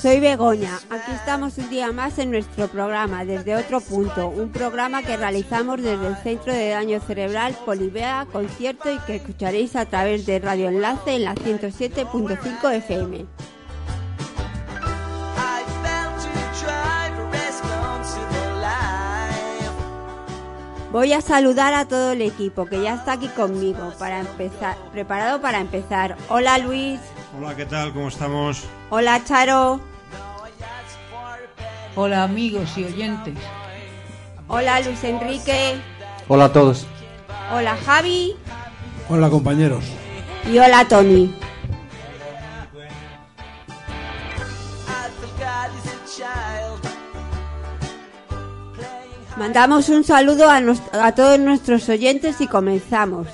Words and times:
soy 0.00 0.18
Begoña. 0.18 0.78
Aquí 0.88 1.12
estamos 1.12 1.58
un 1.58 1.68
día 1.68 1.92
más 1.92 2.18
en 2.18 2.30
nuestro 2.30 2.68
programa 2.68 3.24
Desde 3.24 3.54
Otro 3.54 3.80
Punto, 3.80 4.28
un 4.28 4.50
programa 4.50 5.02
que 5.02 5.16
realizamos 5.16 5.82
desde 5.82 6.06
el 6.06 6.16
Centro 6.16 6.54
de 6.54 6.70
Daño 6.70 7.00
Cerebral 7.00 7.56
Polivea 7.66 8.26
Concierto 8.32 8.90
y 8.90 8.98
que 9.00 9.16
escucharéis 9.16 9.76
a 9.76 9.84
través 9.84 10.24
de 10.24 10.38
Radio 10.38 10.68
Enlace 10.68 11.16
en 11.16 11.24
la 11.24 11.34
107.5 11.34 12.72
FM. 12.76 13.26
Voy 20.92 21.12
a 21.12 21.20
saludar 21.20 21.74
a 21.74 21.84
todo 21.84 22.12
el 22.12 22.22
equipo 22.22 22.64
que 22.64 22.82
ya 22.82 22.94
está 22.94 23.12
aquí 23.12 23.28
conmigo 23.28 23.92
para 23.98 24.20
empezar, 24.20 24.76
preparado 24.92 25.40
para 25.40 25.60
empezar. 25.60 26.16
Hola 26.28 26.58
Luis. 26.58 26.98
Hola, 27.38 27.54
¿qué 27.54 27.66
tal? 27.66 27.92
¿Cómo 27.92 28.08
estamos? 28.08 28.64
Hola 28.88 29.22
Charo. 29.24 29.89
Hola 31.96 32.22
amigos 32.22 32.70
y 32.76 32.84
oyentes. 32.84 33.34
Hola 34.46 34.80
Luis 34.80 35.02
Enrique. 35.02 35.76
Hola 36.28 36.44
a 36.46 36.52
todos. 36.52 36.86
Hola 37.52 37.76
Javi. 37.76 38.36
Hola 39.08 39.28
compañeros. 39.28 39.84
Y 40.50 40.58
hola 40.58 40.86
Tony. 40.86 41.34
Mandamos 49.36 49.88
un 49.88 50.04
saludo 50.04 50.48
a, 50.48 50.60
a 50.92 51.14
todos 51.14 51.40
nuestros 51.40 51.88
oyentes 51.88 52.40
y 52.40 52.46
comenzamos. 52.46 53.26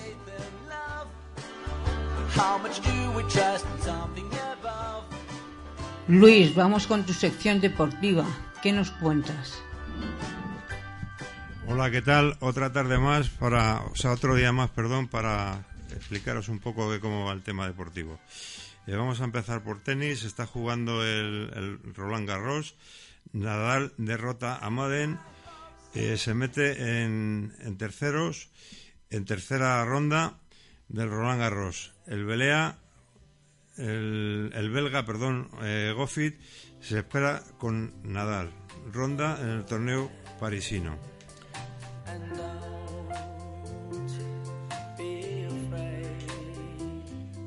Luis, 6.08 6.54
vamos 6.54 6.86
con 6.86 7.02
tu 7.02 7.12
sección 7.12 7.60
deportiva. 7.60 8.24
¿Qué 8.66 8.72
nos 8.72 8.90
cuentas? 8.90 9.62
Hola, 11.68 11.88
¿qué 11.92 12.02
tal? 12.02 12.36
Otra 12.40 12.72
tarde 12.72 12.98
más 12.98 13.28
para, 13.28 13.82
o 13.82 13.94
sea, 13.94 14.10
otro 14.10 14.34
día 14.34 14.50
más, 14.50 14.70
perdón, 14.70 15.06
para 15.06 15.64
explicaros 15.94 16.48
un 16.48 16.58
poco 16.58 16.90
de 16.90 16.98
cómo 16.98 17.26
va 17.26 17.32
el 17.32 17.44
tema 17.44 17.68
deportivo. 17.68 18.18
Eh, 18.88 18.96
vamos 18.96 19.20
a 19.20 19.24
empezar 19.24 19.62
por 19.62 19.84
tenis. 19.84 20.24
Está 20.24 20.46
jugando 20.46 21.04
el, 21.04 21.78
Roland 21.94 22.26
Garros. 22.28 22.74
Nadal 23.32 23.92
derrota 23.98 24.58
a 24.58 24.68
Maden. 24.68 25.16
Eh, 25.94 26.16
se 26.16 26.34
mete 26.34 27.04
en, 27.04 27.52
terceros, 27.78 28.50
en 29.10 29.26
tercera 29.26 29.84
ronda 29.84 30.40
del 30.88 31.08
Roland 31.08 31.38
Garros. 31.38 31.92
El 32.08 32.24
Belea 32.24 32.80
el, 33.78 34.70
belga, 34.72 35.04
perdón, 35.04 35.50
eh, 35.62 35.92
Goffit, 35.94 36.38
se 36.80 36.98
espera 36.98 37.42
con 37.58 37.92
Nadal. 38.02 38.50
Ronda 38.92 39.38
en 39.40 39.48
el 39.48 39.64
torneo 39.64 40.10
parisino. 40.38 40.96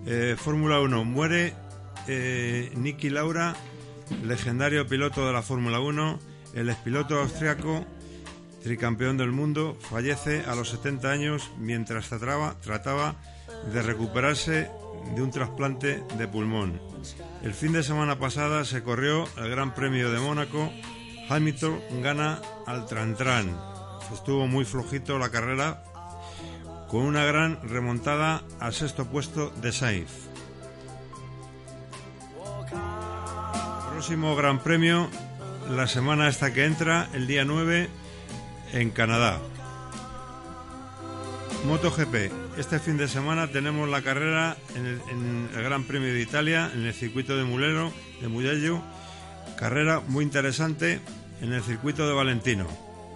Eh, 0.05 0.35
Fórmula 0.37 0.81
1. 0.81 1.05
Muere 1.05 1.53
eh, 2.07 2.71
Niki 2.75 3.09
Laura, 3.09 3.55
legendario 4.23 4.87
piloto 4.87 5.27
de 5.27 5.33
la 5.33 5.43
Fórmula 5.43 5.79
1. 5.79 6.19
El 6.55 6.69
expiloto 6.69 7.19
austriaco, 7.19 7.85
tricampeón 8.63 9.17
del 9.17 9.31
mundo, 9.31 9.77
fallece 9.79 10.43
a 10.45 10.55
los 10.55 10.69
70 10.69 11.11
años 11.11 11.51
mientras 11.59 12.09
trataba 12.09 13.15
de 13.71 13.81
recuperarse 13.83 14.71
de 15.15 15.21
un 15.21 15.29
trasplante 15.29 16.03
de 16.17 16.27
pulmón. 16.27 16.81
El 17.41 17.53
fin 17.53 17.71
de 17.71 17.83
semana 17.83 18.19
pasada 18.19 18.65
se 18.65 18.83
corrió 18.83 19.25
el 19.37 19.49
Gran 19.49 19.73
Premio 19.73 20.11
de 20.11 20.19
Mónaco. 20.19 20.71
Hamilton 21.29 21.79
gana 22.01 22.41
al 22.67 22.85
Trantran. 22.85 23.57
Estuvo 24.13 24.45
muy 24.47 24.65
flojito 24.65 25.17
la 25.17 25.29
carrera 25.29 25.81
con 26.89 27.01
una 27.01 27.23
gran 27.23 27.59
remontada 27.69 28.43
al 28.59 28.73
sexto 28.73 29.05
puesto 29.05 29.51
de 29.61 29.71
Sainz. 29.71 30.09
Próximo 33.91 34.35
Gran 34.35 34.59
Premio 34.59 35.09
la 35.69 35.87
semana 35.87 36.27
esta 36.27 36.53
que 36.53 36.65
entra, 36.65 37.09
el 37.13 37.27
día 37.27 37.45
9, 37.45 37.89
en 38.73 38.89
Canadá. 38.89 39.39
MotoGP. 41.65 42.48
Este 42.59 42.77
fin 42.77 42.97
de 42.97 43.07
semana 43.07 43.47
tenemos 43.47 43.87
la 43.87 44.01
carrera 44.01 44.57
en 44.75 44.85
el, 44.85 45.63
Gran 45.63 45.85
Premio 45.85 46.13
de 46.13 46.19
Italia, 46.19 46.69
en 46.75 46.85
el 46.85 46.93
circuito 46.93 47.37
de 47.37 47.45
Mulero, 47.45 47.93
de 48.19 48.27
Mugello. 48.27 48.81
Carrera 49.57 50.01
muy 50.05 50.25
interesante 50.25 50.99
en 51.39 51.53
el 51.53 51.63
circuito 51.63 52.05
de 52.05 52.13
Valentino. 52.13 52.67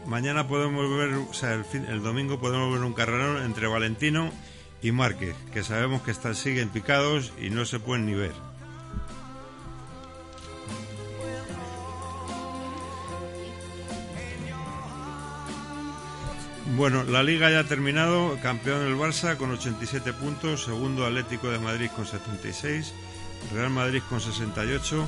Mañana 0.06 0.48
podemos 0.48 0.90
ver, 0.98 1.16
o 1.16 1.34
sea, 1.34 1.56
el, 1.56 1.66
el 1.90 2.02
domingo 2.02 2.40
podemos 2.40 2.72
ver 2.72 2.86
un 2.86 2.94
carrerón 2.94 3.44
entre 3.44 3.68
Valentino 3.68 4.32
y 4.82 4.94
Márquez, 4.94 5.36
que 5.52 5.62
sabemos 5.62 6.03
que 6.03 6.12
están, 6.12 6.36
siguen 6.36 6.70
picados 6.70 7.34
y 7.38 7.50
no 7.50 7.66
se 7.66 7.82
pueden 7.82 8.06
ni 8.06 8.14
ver. 8.14 8.53
Bueno, 16.75 17.03
la 17.03 17.22
liga 17.22 17.51
ya 17.51 17.59
ha 17.59 17.63
terminado, 17.66 18.35
campeón 18.41 18.81
el 18.81 18.95
Barça 18.95 19.38
con 19.38 19.51
87 19.51 20.11
puntos, 20.11 20.63
segundo 20.63 21.06
Atlético 21.06 21.51
de 21.51 21.59
Madrid 21.59 21.91
con 21.95 22.07
76, 22.07 22.95
Real 23.53 23.69
Madrid 23.69 24.01
con 24.09 24.19
68, 24.19 25.07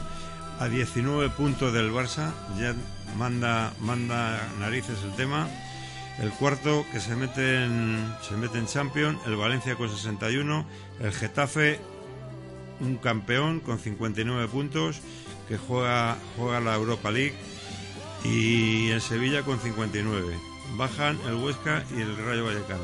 a 0.59 0.67
19 0.67 1.29
puntos 1.31 1.73
del 1.73 1.91
Barça, 1.91 2.33
ya 2.59 2.75
manda, 3.17 3.73
manda 3.79 4.47
narices 4.59 5.01
el 5.03 5.15
tema. 5.15 5.49
El 6.19 6.29
cuarto 6.29 6.85
que 6.91 6.99
se 6.99 7.15
mete 7.15 7.63
en, 7.63 8.13
se 8.21 8.37
mete 8.37 8.59
en 8.59 8.67
Champions, 8.67 9.17
el 9.25 9.35
Valencia 9.35 9.75
con 9.75 9.89
61, 9.89 10.67
el 10.99 11.11
Getafe 11.13 11.79
un 12.79 12.97
campeón 12.97 13.59
con 13.59 13.79
59 13.79 14.49
puntos 14.49 15.01
que 15.47 15.57
juega, 15.57 16.15
juega 16.37 16.59
la 16.59 16.75
Europa 16.75 17.09
League 17.09 17.33
y 18.23 18.89
el 18.91 19.01
Sevilla 19.01 19.41
con 19.41 19.59
59 19.59 20.54
bajan 20.77 21.19
el 21.27 21.35
Huesca 21.35 21.83
y 21.95 22.01
el 22.01 22.17
Rayo 22.17 22.45
Vallecano. 22.45 22.83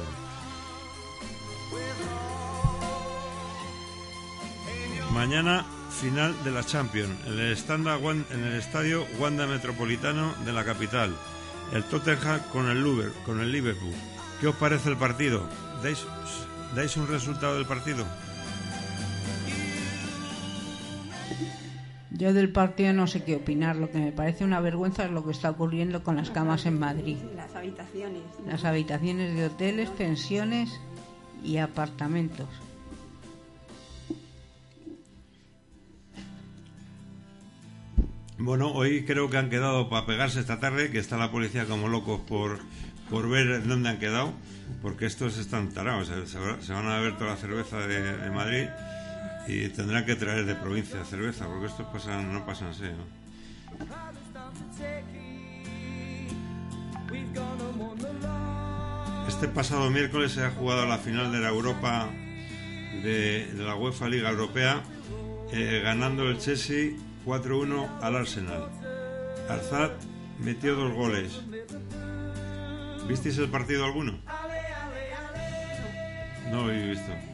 Mañana 5.14 5.66
final 5.92 6.34
de 6.44 6.52
la 6.52 6.64
Champions 6.64 7.14
en 7.28 7.34
el, 7.34 8.56
estadio 8.58 9.06
Wanda 9.20 9.46
Metropolitano 9.46 10.34
de 10.46 10.54
la 10.54 10.64
capital. 10.64 11.16
El 11.74 11.84
Tottenham 11.84 12.40
con 12.52 12.70
el, 12.70 13.12
con 13.26 13.40
el 13.40 13.52
Liverpool. 13.52 13.94
¿Qué 14.40 14.48
os 14.48 14.56
parece 14.56 14.90
el 14.90 14.98
partido? 14.98 15.48
¿Dais, 15.84 16.06
¿Dais 16.76 16.98
un 16.98 17.08
resultado 17.08 17.56
del 17.56 17.66
partido? 17.66 18.06
Yo 22.22 22.34
del 22.34 22.52
partido 22.52 22.94
no 22.94 23.08
sé 23.08 23.24
qué 23.24 23.38
opinar. 23.38 23.78
Lo 23.78 23.90
que 23.90 23.98
me 23.98 24.12
parece 24.12 24.44
una 24.44 24.60
vergüenza 24.60 25.06
es 25.06 25.10
lo 25.10 25.26
que 25.26 25.32
está 25.32 25.50
ocurriendo 25.50 26.04
con 26.04 26.18
las 26.18 26.30
camas 26.30 26.68
en 26.68 26.78
Madrid. 26.78 27.18
Las 27.36 27.56
habitaciones. 27.56 28.22
Las 28.46 28.64
habitaciones 28.64 29.36
de 29.36 29.48
hoteles, 29.48 29.90
pensiones 29.90 30.70
y 31.44 31.58
apartamentos. 31.58 32.48
Bueno, 38.38 38.72
hoy 38.72 39.04
creo 39.04 39.32
que 39.32 39.38
han 39.38 39.50
quedado 39.50 39.90
para 39.90 40.06
pegarse 40.06 40.42
esta 40.42 40.60
tarde, 40.60 40.92
que 40.92 41.00
está 41.00 41.18
la 41.18 41.32
policía 41.32 41.66
como 41.66 41.88
locos 41.88 42.22
por, 42.22 42.60
por 43.10 43.30
ver 43.30 43.68
dónde 43.68 43.90
han 43.90 43.98
quedado, 43.98 44.32
porque 44.84 45.08
estos 45.08 45.40
están 45.40 45.70
tarados, 45.70 46.08
se, 46.08 46.72
van 46.72 46.88
a 46.88 47.00
ver 47.00 47.18
toda 47.18 47.32
la 47.32 47.38
cerveza 47.38 47.80
de 47.80 48.30
Madrid 48.30 48.68
y 49.48 49.70
tendrán 49.70 50.06
que 50.06 50.16
traer 50.16 50.46
de 50.46 50.56
provincia 50.56 51.04
cerveza, 51.06 51.48
porque 51.48 51.68
estos 51.68 51.88
pasan, 51.88 52.34
no 52.34 52.46
pasan 52.46 52.70
así, 52.70 52.86
Este 59.28 59.48
pasado 59.48 59.90
miércoles 59.90 60.34
se 60.34 60.44
ha 60.44 60.52
jugado 60.52 60.86
la 60.86 60.98
final 60.98 61.32
de 61.32 61.40
la 61.40 61.50
Europa 61.50 62.10
de, 63.04 63.52
la 63.58 63.76
UEFA 63.76 64.08
Liga 64.08 64.30
Europea, 64.30 64.84
eh, 65.52 65.82
ganando 65.84 66.30
el 66.30 66.38
Chelsea 66.38 66.92
4-1 67.26 67.88
al 68.02 68.16
Arsenal. 68.16 68.70
Arzat 69.50 69.92
metió 70.40 70.76
dos 70.76 70.94
goles. 70.94 71.42
¿Visteis 73.08 73.38
el 73.40 73.50
partido 73.50 73.86
alguno? 73.86 74.20
No 76.52 76.68
lo 76.68 76.72
he 76.72 76.90
visto. 76.90 77.31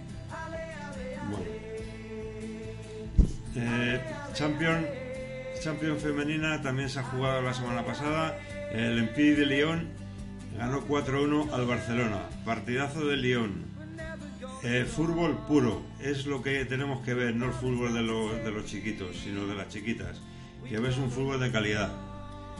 Eh, 3.55 3.99
Champion, 4.33 4.85
Champion 5.61 5.97
femenina 5.97 6.61
también 6.61 6.89
se 6.89 6.99
ha 6.99 7.03
jugado 7.03 7.41
la 7.41 7.53
semana 7.53 7.85
pasada. 7.85 8.37
El 8.71 8.99
Empire 8.99 9.35
de 9.35 9.45
Lyon 9.45 9.87
ganó 10.57 10.85
4-1 10.87 11.51
al 11.51 11.65
Barcelona. 11.65 12.21
Partidazo 12.45 13.05
de 13.05 13.17
Lyon. 13.17 13.65
Eh, 14.63 14.85
fútbol 14.85 15.37
puro, 15.47 15.83
es 15.99 16.25
lo 16.25 16.41
que 16.41 16.65
tenemos 16.65 17.05
que 17.05 17.13
ver, 17.13 17.35
no 17.35 17.45
el 17.45 17.53
fútbol 17.53 17.93
de 17.93 18.01
los, 18.01 18.43
de 18.43 18.51
los 18.51 18.65
chiquitos, 18.65 19.15
sino 19.15 19.45
de 19.45 19.55
las 19.55 19.69
chiquitas. 19.69 20.19
Que 20.67 20.79
ves 20.79 20.97
un 20.97 21.11
fútbol 21.11 21.39
de 21.39 21.51
calidad 21.51 21.91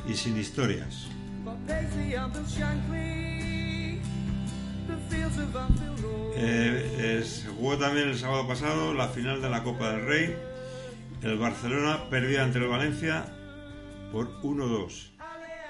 y 0.08 0.14
sin 0.14 0.38
historias. 0.38 1.08
Eh, 6.36 7.24
se 7.26 7.48
jugó 7.48 7.78
también 7.78 8.10
el 8.10 8.18
sábado 8.18 8.48
pasado 8.48 8.94
la 8.94 9.08
final 9.08 9.42
de 9.42 9.50
la 9.50 9.64
Copa 9.64 9.92
del 9.92 10.06
Rey. 10.06 10.36
El 11.22 11.38
Barcelona 11.38 12.10
perdió 12.10 12.44
ante 12.44 12.60
el 12.60 12.68
Valencia 12.68 13.26
por 14.12 14.42
1-2 14.42 15.10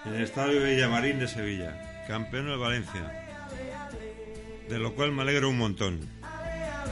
en 0.05 0.15
el 0.15 0.21
Estadio 0.21 0.63
Villamarín 0.63 1.19
de 1.19 1.27
Sevilla. 1.27 2.05
Campeón 2.07 2.49
el 2.49 2.57
Valencia. 2.57 3.27
De 4.69 4.79
lo 4.79 4.93
cual 4.93 5.11
me 5.11 5.21
alegro 5.21 5.49
un 5.49 5.57
montón. 5.57 5.99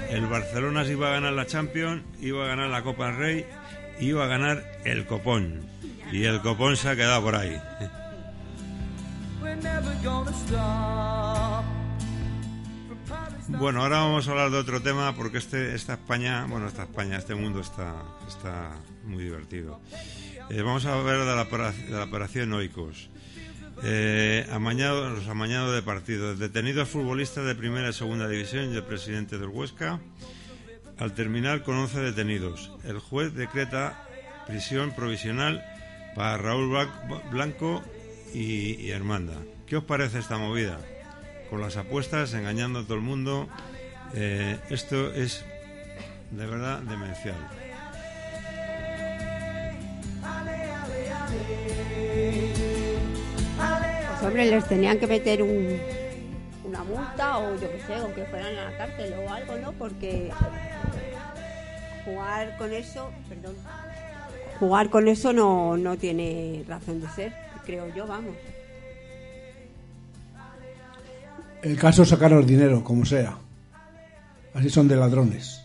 El 0.09 0.25
Barcelona 0.27 0.85
se 0.85 0.93
iba 0.93 1.09
a 1.09 1.11
ganar 1.11 1.33
la 1.33 1.45
Champions, 1.45 2.03
iba 2.19 2.45
a 2.45 2.47
ganar 2.47 2.69
la 2.69 2.83
Copa 2.83 3.07
del 3.07 3.17
Rey, 3.17 3.45
iba 3.99 4.25
a 4.25 4.27
ganar 4.27 4.63
el 4.83 5.05
Copón. 5.05 5.61
Y 6.11 6.23
el 6.25 6.41
Copón 6.41 6.77
se 6.77 6.89
ha 6.89 6.95
quedado 6.95 7.23
por 7.23 7.35
ahí. 7.35 7.59
Bueno, 13.47 13.83
ahora 13.83 13.99
vamos 13.99 14.27
a 14.27 14.31
hablar 14.31 14.49
de 14.49 14.57
otro 14.57 14.81
tema 14.81 15.15
porque 15.15 15.37
este, 15.37 15.75
esta 15.75 15.93
España, 15.93 16.47
bueno, 16.49 16.67
esta 16.67 16.83
España, 16.83 17.17
este 17.17 17.35
mundo 17.35 17.59
está, 17.59 17.93
está 18.27 18.71
muy 19.03 19.23
divertido. 19.23 19.79
Eh, 20.49 20.63
vamos 20.63 20.85
a 20.87 20.95
ver 21.01 21.19
de 21.19 21.35
la, 21.91 22.03
operación 22.03 22.53
Oikos. 22.53 23.11
Eh, 23.83 24.47
amañado, 24.51 25.11
los 25.11 25.27
amañados 25.27 25.75
de 25.75 25.83
partidos. 25.83 26.39
Detenidos 26.39 26.89
futbolistas 26.89 27.45
de 27.45 27.53
primera 27.53 27.89
y 27.89 27.93
segunda 27.93 28.27
división 28.27 28.73
y 28.73 28.77
el 28.77 28.83
presidente 28.83 29.37
del 29.37 29.49
Huesca. 29.49 29.99
Al 30.97 31.13
terminar 31.13 31.61
con 31.61 31.75
11 31.75 31.99
detenidos. 31.99 32.71
El 32.83 32.97
juez 32.97 33.35
decreta 33.35 34.07
prisión 34.47 34.95
provisional 34.95 35.63
para 36.15 36.37
Raúl 36.37 36.75
Blanco 37.29 37.83
y, 38.33 38.73
y 38.81 38.89
Hermanda. 38.89 39.35
¿Qué 39.67 39.77
os 39.77 39.83
parece 39.83 40.17
esta 40.17 40.37
movida? 40.39 40.79
Con 41.49 41.61
las 41.61 41.77
apuestas, 41.77 42.33
engañando 42.33 42.79
a 42.79 42.83
todo 42.83 42.95
el 42.95 43.01
mundo. 43.01 43.47
Eh, 44.13 44.57
esto 44.69 45.13
es 45.13 45.43
de 46.31 46.45
verdad 46.45 46.79
demencial. 46.79 47.35
Pues 54.09 54.23
hombre, 54.23 54.45
les 54.49 54.67
tenían 54.67 54.99
que 54.99 55.07
meter 55.07 55.43
un, 55.43 55.79
una 56.63 56.83
multa 56.83 57.37
o 57.37 57.55
yo 57.55 57.71
qué 57.71 57.79
sé, 57.85 58.01
o 58.01 58.13
que 58.13 58.25
fueran 58.25 58.55
a 58.57 58.71
la 58.71 58.77
cárcel 58.77 59.13
o 59.13 59.29
algo, 59.31 59.57
¿no? 59.57 59.73
Porque 59.73 60.31
jugar 62.05 62.57
con 62.57 62.73
eso, 62.73 63.11
perdón, 63.29 63.55
jugar 64.59 64.89
con 64.89 65.07
eso 65.07 65.33
no, 65.33 65.77
no 65.77 65.97
tiene 65.97 66.63
razón 66.67 67.01
de 67.01 67.09
ser, 67.09 67.33
creo 67.65 67.93
yo, 67.93 68.07
vamos. 68.07 68.35
El 71.65 71.77
caso 71.77 72.03
es 72.03 72.09
sacar 72.09 72.31
el 72.31 72.45
dinero, 72.45 72.83
como 72.83 73.05
sea. 73.05 73.39
Así 74.53 74.69
son 74.69 74.87
de 74.87 74.95
ladrones. 74.95 75.63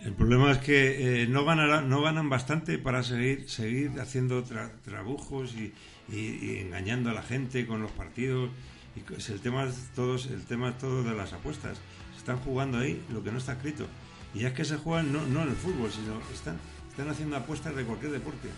El 0.00 0.12
problema 0.12 0.52
es 0.52 0.58
que 0.58 1.22
eh, 1.22 1.26
no, 1.26 1.42
no 1.82 2.02
ganan 2.02 2.28
bastante 2.28 2.78
para 2.78 3.02
seguir, 3.02 3.50
seguir 3.50 4.00
haciendo 4.00 4.44
tra- 4.44 4.70
trabujos 4.84 5.56
y, 5.56 5.72
engañando 6.60 7.10
a 7.10 7.14
la 7.14 7.22
gente 7.22 7.66
con 7.66 7.82
los 7.82 7.90
partidos. 7.90 8.50
Y 8.94 9.12
es 9.12 9.28
el 9.30 9.40
tema 9.40 9.66
todos, 9.96 10.26
el 10.26 10.44
tema 10.44 10.78
todo 10.78 11.02
de 11.02 11.16
las 11.16 11.32
apuestas. 11.32 11.78
Se 12.12 12.18
están 12.18 12.36
jugando 12.38 12.78
ahí 12.78 13.02
lo 13.12 13.24
que 13.24 13.32
no 13.32 13.38
está 13.38 13.54
escrito. 13.54 13.86
Y 14.36 14.44
es 14.44 14.52
que 14.52 14.64
se 14.64 14.76
juegan 14.76 15.12
no, 15.12 15.26
no 15.26 15.42
en 15.42 15.48
el 15.48 15.56
fútbol, 15.56 15.90
sino 15.90 16.20
están, 16.32 16.58
están 16.90 17.08
haciendo 17.08 17.36
apuestas 17.36 17.74
de 17.74 17.82
cualquier 17.82 18.12
deporte. 18.12 18.48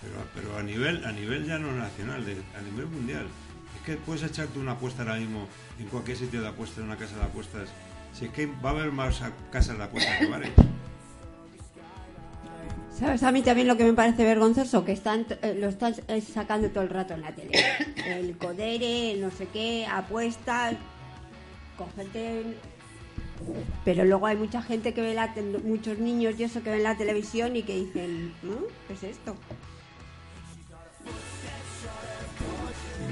Pero, 0.00 0.14
pero 0.34 0.58
a 0.58 0.62
nivel, 0.62 1.04
a 1.04 1.12
nivel 1.12 1.44
ya 1.44 1.58
no 1.58 1.72
nacional, 1.76 2.24
a 2.58 2.62
nivel 2.62 2.86
mundial. 2.86 3.26
Es 3.76 3.80
que 3.82 3.96
puedes 3.96 4.22
echarte 4.22 4.58
una 4.58 4.72
apuesta 4.72 5.02
ahora 5.02 5.16
mismo 5.16 5.46
en 5.78 5.86
cualquier 5.88 6.16
sitio 6.16 6.40
de 6.40 6.48
apuestas, 6.48 6.78
en 6.78 6.84
una 6.84 6.96
casa 6.96 7.16
de 7.16 7.24
apuestas. 7.24 7.68
Si 8.12 8.26
es 8.26 8.30
que 8.30 8.46
va 8.46 8.70
a 8.70 8.72
haber 8.72 8.92
más 8.92 9.20
casas 9.50 9.76
de 9.76 9.84
apuestas 9.84 10.18
que 10.18 10.26
bares. 10.26 10.50
¿Sabes 12.96 13.24
a 13.24 13.32
mí 13.32 13.42
también 13.42 13.66
lo 13.66 13.76
que 13.76 13.84
me 13.84 13.92
parece 13.92 14.24
vergonzoso? 14.24 14.84
Que 14.84 14.92
están 14.92 15.26
eh, 15.42 15.56
lo 15.58 15.68
están 15.68 15.94
sacando 16.32 16.70
todo 16.70 16.84
el 16.84 16.90
rato 16.90 17.14
en 17.14 17.22
la 17.22 17.34
tele. 17.34 17.50
El 18.06 18.38
codere, 18.38 19.12
el 19.12 19.20
no 19.20 19.30
sé 19.30 19.48
qué, 19.52 19.86
apuestas, 19.86 20.76
con 21.76 21.90
gente... 21.92 22.56
Pero 23.84 24.04
luego 24.04 24.26
hay 24.26 24.36
mucha 24.36 24.62
gente 24.62 24.94
que 24.94 25.02
ve 25.02 25.12
la 25.12 25.34
muchos 25.64 25.98
niños 25.98 26.34
y 26.38 26.44
eso 26.44 26.62
que 26.62 26.70
ven 26.70 26.84
la 26.84 26.96
televisión 26.96 27.56
y 27.56 27.62
que 27.62 27.74
dicen, 27.74 28.32
¿no? 28.42 28.54
¿Qué 28.86 28.94
es 28.94 29.02
esto? 29.02 29.36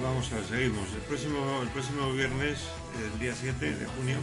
Vamos 0.03 0.33
a 0.33 0.37
ver, 0.37 0.45
seguimos. 0.45 0.89
El 0.95 1.01
próximo, 1.71 2.13
viernes, 2.13 2.59
el 3.01 3.21
día 3.21 3.35
7 3.35 3.77
de 3.77 3.87
junio, 3.87 4.17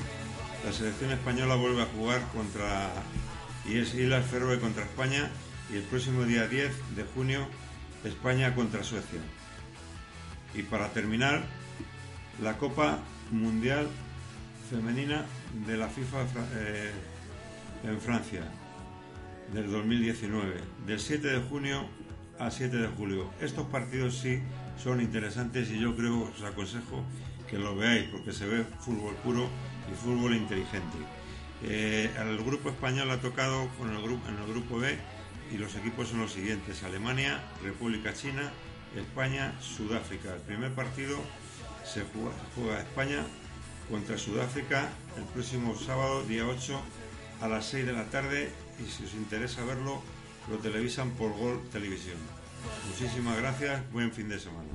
la 0.65 0.73
selección 0.73 1.11
española 1.11 1.55
vuelve 1.55 1.83
a 1.83 1.85
jugar 1.85 2.21
contra 2.33 2.91
Islas 3.65 4.25
Feroe 4.25 4.59
contra 4.59 4.83
España 4.83 5.29
y 5.71 5.77
el 5.77 5.83
próximo 5.83 6.23
día 6.23 6.47
10 6.47 6.95
de 6.97 7.03
junio 7.15 7.47
España 8.03 8.53
contra 8.55 8.83
Suecia. 8.83 9.21
Y 10.53 10.63
para 10.63 10.89
terminar, 10.89 11.43
la 12.43 12.57
Copa 12.57 12.99
Mundial 13.31 13.87
Femenina 14.69 15.25
de 15.65 15.77
la 15.77 15.87
FIFA 15.87 16.23
eh, 16.55 16.91
en 17.85 18.01
Francia 18.01 18.41
del 19.53 19.71
2019, 19.71 20.55
del 20.85 20.99
7 20.99 21.25
de 21.25 21.39
junio 21.39 21.85
al 22.37 22.51
7 22.51 22.75
de 22.75 22.87
julio. 22.89 23.29
Estos 23.39 23.65
partidos 23.67 24.17
sí 24.17 24.41
son 24.81 25.01
interesantes 25.01 25.69
y 25.71 25.79
yo 25.79 25.95
creo, 25.95 26.23
os 26.23 26.43
aconsejo 26.43 27.03
que 27.49 27.57
lo 27.57 27.75
veáis 27.75 28.07
porque 28.09 28.31
se 28.31 28.47
ve 28.47 28.63
fútbol 28.79 29.15
puro 29.15 29.49
y 29.91 29.95
fútbol 29.95 30.35
inteligente. 30.35 30.97
Eh, 31.63 32.09
al 32.17 32.37
grupo 32.37 32.69
español 32.69 33.11
ha 33.11 33.19
tocado 33.19 33.67
con 33.77 33.89
el 33.93 34.01
grupo, 34.01 34.29
en 34.29 34.37
el 34.37 34.47
grupo 34.47 34.79
B 34.79 34.97
y 35.51 35.57
los 35.57 35.75
equipos 35.75 36.09
son 36.09 36.21
los 36.21 36.31
siguientes: 36.31 36.83
Alemania, 36.83 37.43
República 37.63 38.13
China, 38.13 38.51
España, 38.95 39.53
Sudáfrica. 39.59 40.33
El 40.33 40.41
primer 40.41 40.71
partido 40.73 41.17
se 41.83 42.03
juega, 42.03 42.31
juega 42.55 42.79
España 42.79 43.25
contra 43.89 44.17
Sudáfrica 44.17 44.89
el 45.17 45.23
próximo 45.25 45.75
sábado, 45.75 46.23
día 46.23 46.45
8, 46.45 46.79
a 47.41 47.47
las 47.47 47.65
6 47.65 47.85
de 47.85 47.93
la 47.93 48.05
tarde. 48.05 48.51
Y 48.79 48.89
si 48.89 49.03
os 49.03 49.13
interesa 49.13 49.65
verlo, 49.65 50.01
lo 50.49 50.57
televisan 50.57 51.11
por 51.11 51.33
Gol 51.33 51.61
Televisión. 51.71 52.38
Muchísimas 52.87 53.37
gracias, 53.37 53.91
buen 53.91 54.11
fin 54.11 54.29
de 54.29 54.39
semana. 54.39 54.69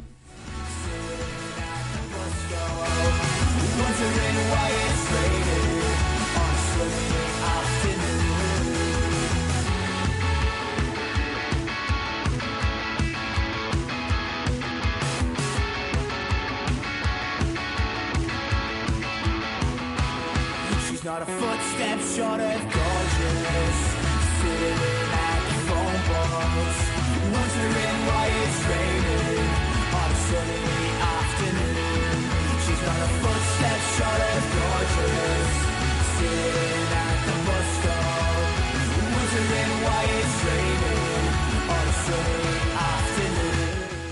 Not 21.04 21.20
a 21.20 21.26
footstep 21.26 22.00
short 22.00 22.40
of 22.40 22.73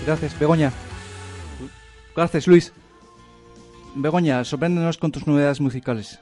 Gracias, 0.05 0.37
Begoña. 0.37 0.71
Gracias, 2.15 2.47
Luis. 2.47 2.73
Begoña, 3.95 4.43
sorpréndenos 4.43 4.97
con 4.97 5.11
tus 5.11 5.27
novedades 5.27 5.61
musicales. 5.61 6.19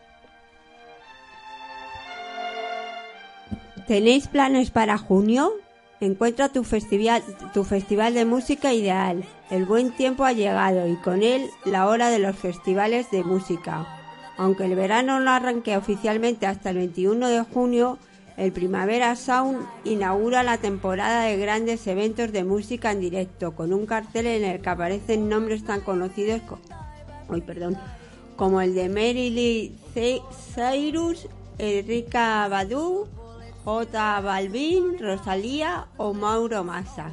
¿Tenéis 3.87 4.27
planes 4.27 4.71
para 4.71 4.97
junio? 4.97 5.53
Encuentra 5.99 6.49
tu 6.49 6.63
festival, 6.63 7.23
tu 7.53 7.63
festival 7.63 8.13
de 8.13 8.25
música 8.25 8.73
ideal. 8.73 9.23
El 9.49 9.65
buen 9.65 9.91
tiempo 9.91 10.25
ha 10.25 10.33
llegado 10.33 10.87
y 10.87 10.95
con 10.97 11.23
él 11.23 11.49
la 11.65 11.87
hora 11.87 12.09
de 12.09 12.19
los 12.19 12.35
festivales 12.35 13.11
de 13.11 13.23
música. 13.23 13.87
Aunque 14.37 14.65
el 14.65 14.75
verano 14.75 15.19
no 15.19 15.31
arranque 15.31 15.77
oficialmente 15.77 16.47
hasta 16.47 16.71
el 16.71 16.77
21 16.77 17.27
de 17.27 17.41
junio, 17.43 17.99
El 18.41 18.51
Primavera 18.51 19.15
Sound 19.15 19.67
inaugura 19.83 20.41
la 20.41 20.57
temporada 20.57 21.21
de 21.25 21.37
grandes 21.37 21.85
eventos 21.85 22.31
de 22.31 22.43
música 22.43 22.91
en 22.91 22.99
directo, 22.99 23.51
con 23.55 23.71
un 23.71 23.85
cartel 23.85 24.25
en 24.25 24.43
el 24.43 24.61
que 24.61 24.69
aparecen 24.71 25.29
nombres 25.29 25.63
tan 25.63 25.81
conocidos 25.81 26.41
como 28.35 28.61
el 28.61 28.73
de 28.73 28.89
Ce- 29.93 30.21
Cyrus, 30.55 31.27
Enrica 31.59 32.47
Badu, 32.47 33.07
J 33.63 34.21
Balvin, 34.21 34.97
Rosalía 34.99 35.85
o 35.97 36.11
Mauro 36.15 36.63
Massa. 36.63 37.11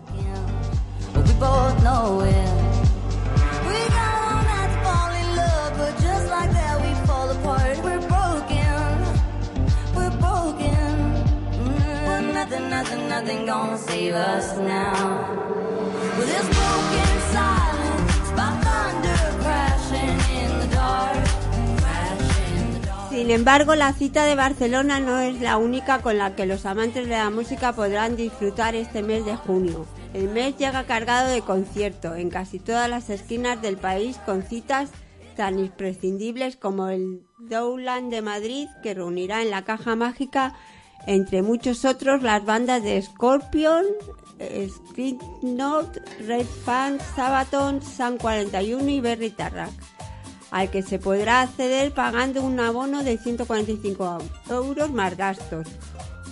Sin 23.10 23.30
embargo, 23.32 23.74
la 23.74 23.92
cita 23.92 24.24
de 24.24 24.34
Barcelona 24.34 25.00
no 25.00 25.18
es 25.18 25.40
la 25.40 25.58
única 25.58 26.00
con 26.00 26.16
la 26.16 26.34
que 26.34 26.46
los 26.46 26.64
amantes 26.64 27.06
de 27.06 27.16
la 27.16 27.30
música 27.30 27.74
podrán 27.74 28.16
disfrutar 28.16 28.74
este 28.74 29.02
mes 29.02 29.26
de 29.26 29.36
junio. 29.36 29.86
El 30.14 30.28
mes 30.28 30.56
llega 30.56 30.84
cargado 30.84 31.28
de 31.28 31.42
conciertos 31.42 32.16
en 32.16 32.30
casi 32.30 32.58
todas 32.58 32.88
las 32.88 33.10
esquinas 33.10 33.60
del 33.60 33.76
país 33.76 34.16
con 34.24 34.42
citas 34.42 34.90
tan 35.36 35.58
imprescindibles 35.58 36.56
como 36.56 36.88
el 36.88 37.22
Dowland 37.38 38.10
de 38.10 38.22
Madrid 38.22 38.68
que 38.82 38.94
reunirá 38.94 39.42
en 39.42 39.50
la 39.50 39.62
caja 39.62 39.94
mágica 39.96 40.54
entre 41.08 41.40
muchos 41.40 41.86
otros 41.86 42.22
las 42.22 42.44
bandas 42.44 42.82
de 42.82 43.00
Scorpion, 43.00 43.84
eh, 44.38 44.70
Slipknot, 44.92 45.96
Red 46.26 46.46
Fan, 46.64 46.98
Sabaton, 47.16 47.82
San 47.82 48.18
41 48.18 48.88
y 48.88 49.00
Berry 49.00 49.30
Tarrac 49.30 49.72
al 50.50 50.70
que 50.70 50.82
se 50.82 50.98
podrá 50.98 51.42
acceder 51.42 51.92
pagando 51.92 52.42
un 52.42 52.58
abono 52.60 53.04
de 53.04 53.18
145 53.18 54.18
euros 54.50 54.90
más 54.90 55.16
gastos, 55.16 55.66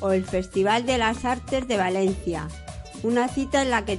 o 0.01 0.13
el 0.13 0.25
Festival 0.25 0.87
de 0.87 0.99
las 0.99 1.25
Artes 1.25 1.69
de 1.69 1.77
Valencia, 1.77 2.49
una 3.03 3.29
cita 3.29 3.63
en 3.63 3.71
la 3.71 3.85
que 3.85 3.99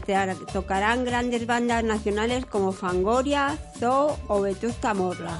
tocarán 0.52 1.06
grandes 1.06 1.46
bandas 1.46 1.84
nacionales 1.84 2.46
como 2.46 2.72
Fangoria, 2.72 3.58
Zoo 3.80 4.18
o 4.28 4.42
Vetusta 4.42 4.94
Morla. 4.94 5.40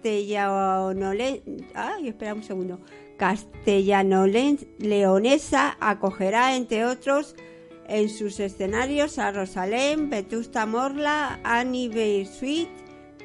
castellanole... 0.00 1.42
Ay, 1.74 2.08
espera 2.08 2.32
un 2.34 2.42
segundo. 2.42 2.80
Castellano-leonesa 3.16 5.76
acogerá, 5.78 6.56
entre 6.56 6.86
otros, 6.86 7.36
en 7.86 8.08
sus 8.08 8.40
escenarios 8.40 9.18
a 9.18 9.30
Rosalén, 9.32 10.08
Vetusta 10.08 10.64
Morla, 10.64 11.38
Annie 11.44 12.24
Sweet, 12.24 12.70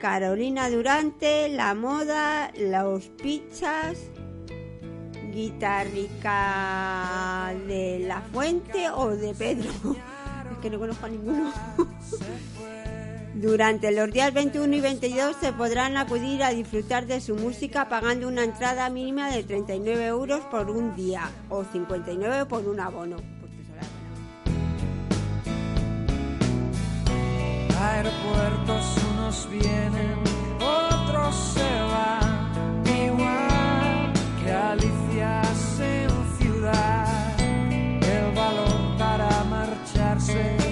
Carolina 0.02 0.70
Durante, 0.70 1.48
La 1.50 1.74
Moda, 1.76 2.52
Los 2.58 3.06
Pichas, 3.06 4.00
Guitarrica 5.32 6.34
de 7.68 8.00
la 8.06 8.20
Fuente 8.22 8.90
o 8.90 9.16
de 9.16 9.34
Pedro. 9.34 9.72
Es 10.52 10.60
que 10.60 10.70
no 10.70 10.78
conozco 10.78 11.08
a 11.08 11.10
ninguno. 11.10 11.52
Durante 13.36 13.92
los 13.92 14.10
días 14.12 14.34
21 14.34 14.78
y 14.78 14.80
22 14.80 15.36
se 15.42 15.52
podrán 15.52 15.98
acudir 15.98 16.42
a 16.42 16.52
disfrutar 16.52 17.06
de 17.06 17.20
su 17.20 17.36
música 17.36 17.90
pagando 17.90 18.30
una 18.30 18.46
entrada 18.46 18.90
mínima 18.90 19.30
de 19.30 19.44
39 19.44 20.06
euros 20.06 20.40
por 20.46 20.70
un 20.70 20.96
día 20.96 21.30
o 21.50 21.66
59 21.66 22.46
por 22.46 22.66
un 22.66 22.80
abono. 22.80 23.18
Aeropuertos 27.78 28.86
unos 29.12 29.50
vienen, 29.52 30.16
otros 30.62 31.36
se 31.36 31.82
van, 31.92 32.84
igual 32.88 34.14
que 34.42 34.52
alicias 34.52 35.80
en 35.82 36.38
ciudad. 36.40 37.38
El 37.38 38.34
valor 38.34 38.98
para 38.98 39.44
marcharse, 39.44 40.65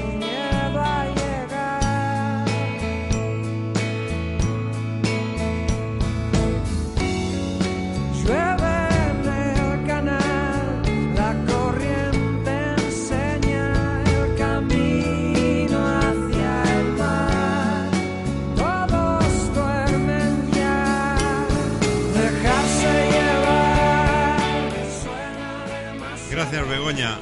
Begoña. 26.73 27.19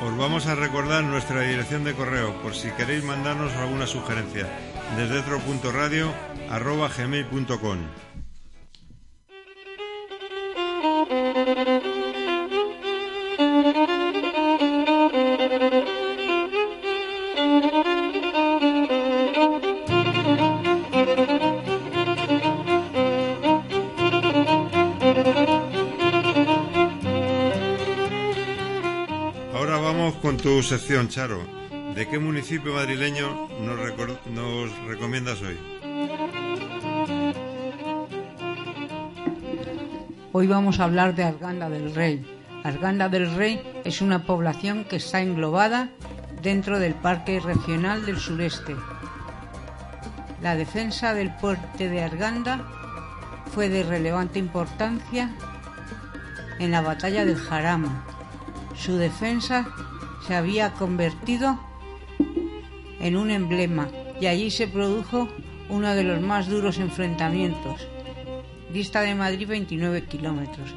Os 0.00 0.16
vamos 0.16 0.46
a 0.46 0.54
recordar 0.54 1.02
nuestra 1.02 1.40
dirección 1.40 1.82
de 1.82 1.92
correo 1.92 2.40
por 2.40 2.54
si 2.54 2.70
queréis 2.70 3.02
mandarnos 3.02 3.52
alguna 3.54 3.88
sugerencia. 3.88 4.46
Desde 4.96 5.18
otro.radio 5.18 6.14
arroba 6.48 6.88
gmail.com. 6.88 7.78
sección, 30.62 31.08
Charo. 31.08 31.40
¿De 31.94 32.08
qué 32.08 32.18
municipio 32.18 32.74
madrileño 32.74 33.48
nos 33.60 34.78
recomiendas 34.86 35.40
hoy? 35.42 35.58
Hoy 40.32 40.46
vamos 40.46 40.78
a 40.78 40.84
hablar 40.84 41.14
de 41.14 41.24
Arganda 41.24 41.68
del 41.68 41.94
Rey. 41.94 42.24
Arganda 42.62 43.08
del 43.08 43.34
Rey 43.34 43.60
es 43.84 44.00
una 44.00 44.24
población 44.24 44.84
que 44.84 44.96
está 44.96 45.20
englobada 45.20 45.88
dentro 46.42 46.78
del 46.78 46.94
Parque 46.94 47.40
Regional 47.40 48.06
del 48.06 48.18
Sureste. 48.18 48.76
La 50.42 50.56
defensa 50.56 51.14
del 51.14 51.34
puente 51.36 51.88
de 51.88 52.02
Arganda 52.02 52.64
fue 53.54 53.68
de 53.68 53.82
relevante 53.82 54.38
importancia 54.38 55.30
en 56.58 56.70
la 56.70 56.80
batalla 56.80 57.24
del 57.24 57.36
Jarama. 57.36 58.04
Su 58.74 58.96
defensa 58.96 59.66
se 60.30 60.36
había 60.36 60.74
convertido 60.74 61.58
en 63.00 63.16
un 63.16 63.32
emblema 63.32 63.88
y 64.20 64.26
allí 64.28 64.52
se 64.52 64.68
produjo 64.68 65.28
uno 65.68 65.92
de 65.92 66.04
los 66.04 66.20
más 66.20 66.46
duros 66.46 66.78
enfrentamientos. 66.78 67.88
Dista 68.72 69.00
de 69.00 69.16
Madrid 69.16 69.48
29 69.48 70.04
kilómetros 70.04 70.72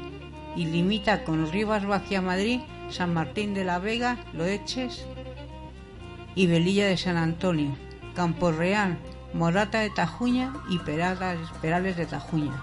y 0.56 0.66
limita 0.66 1.22
con 1.22 1.52
Rivas 1.52 1.86
Vacia 1.86 2.20
Madrid, 2.20 2.62
San 2.90 3.14
Martín 3.14 3.54
de 3.54 3.64
la 3.64 3.78
Vega, 3.78 4.16
Loeches 4.32 5.06
y 6.34 6.48
Velilla 6.48 6.88
de 6.88 6.96
San 6.96 7.16
Antonio, 7.16 7.76
Campo 8.16 8.50
Real, 8.50 8.98
Morata 9.34 9.78
de 9.82 9.90
Tajuña 9.90 10.52
y 10.68 10.80
Perales 10.80 11.96
de 11.96 12.06
Tajuña. 12.06 12.60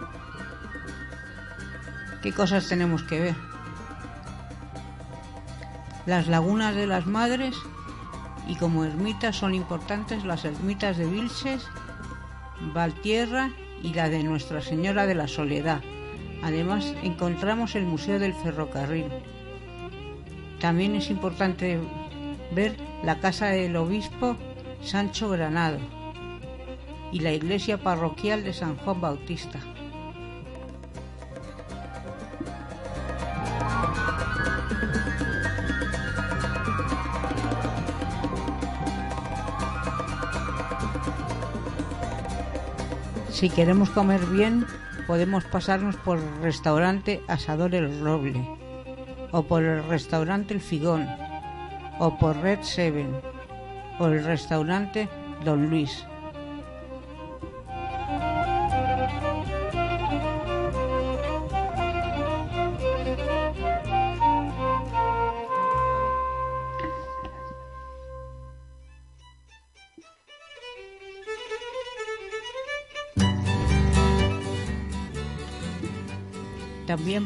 ¿Qué 2.22 2.34
cosas 2.34 2.68
tenemos 2.68 3.02
que 3.04 3.22
ver? 3.22 3.51
Las 6.06 6.28
lagunas 6.28 6.76
de 6.76 6.88
las 6.88 7.06
Madres 7.06 7.56
y 8.48 8.56
como 8.56 8.84
ermitas 8.84 9.36
son 9.36 9.54
importantes 9.54 10.26
las 10.26 10.46
ermitas 10.46 10.98
de 10.98 11.06
Vilches 11.06 11.68
Valtierra 12.74 13.52
y 13.84 13.94
la 13.94 14.10
de 14.10 14.24
Nuestra 14.24 14.62
Señora 14.62 15.06
de 15.06 15.16
la 15.16 15.28
Soledad. 15.28 15.82
Además, 16.44 16.96
encontramos 17.04 17.76
el 17.76 17.86
Museo 17.86 18.20
del 18.20 18.34
Ferrocarril. 18.34 19.06
También 20.60 20.96
es 20.96 21.10
importante 21.10 21.80
ver 22.52 22.78
la 23.04 23.20
casa 23.20 23.48
del 23.48 23.76
obispo 23.76 24.38
Sancho 24.82 25.30
Granado 25.30 25.80
y 27.12 27.20
la 27.20 27.32
iglesia 27.32 27.78
parroquial 27.78 28.44
de 28.44 28.54
San 28.54 28.78
Juan 28.78 29.02
Bautista. 29.02 29.60
Si 43.42 43.50
queremos 43.50 43.90
comer 43.90 44.24
bien, 44.28 44.68
podemos 45.08 45.44
pasarnos 45.46 45.96
por 45.96 46.20
el 46.20 46.44
restaurante 46.44 47.24
Asador 47.28 47.74
El 47.74 48.00
Roble, 48.00 48.48
o 49.32 49.42
por 49.42 49.64
el 49.64 49.84
restaurante 49.86 50.54
El 50.54 50.62
Figón, 50.62 51.08
o 51.98 52.20
por 52.20 52.38
Red 52.38 52.62
Seven, 52.62 53.10
o 53.98 54.06
el 54.06 54.24
restaurante 54.24 55.10
Don 55.44 55.72
Luis. 55.72 56.06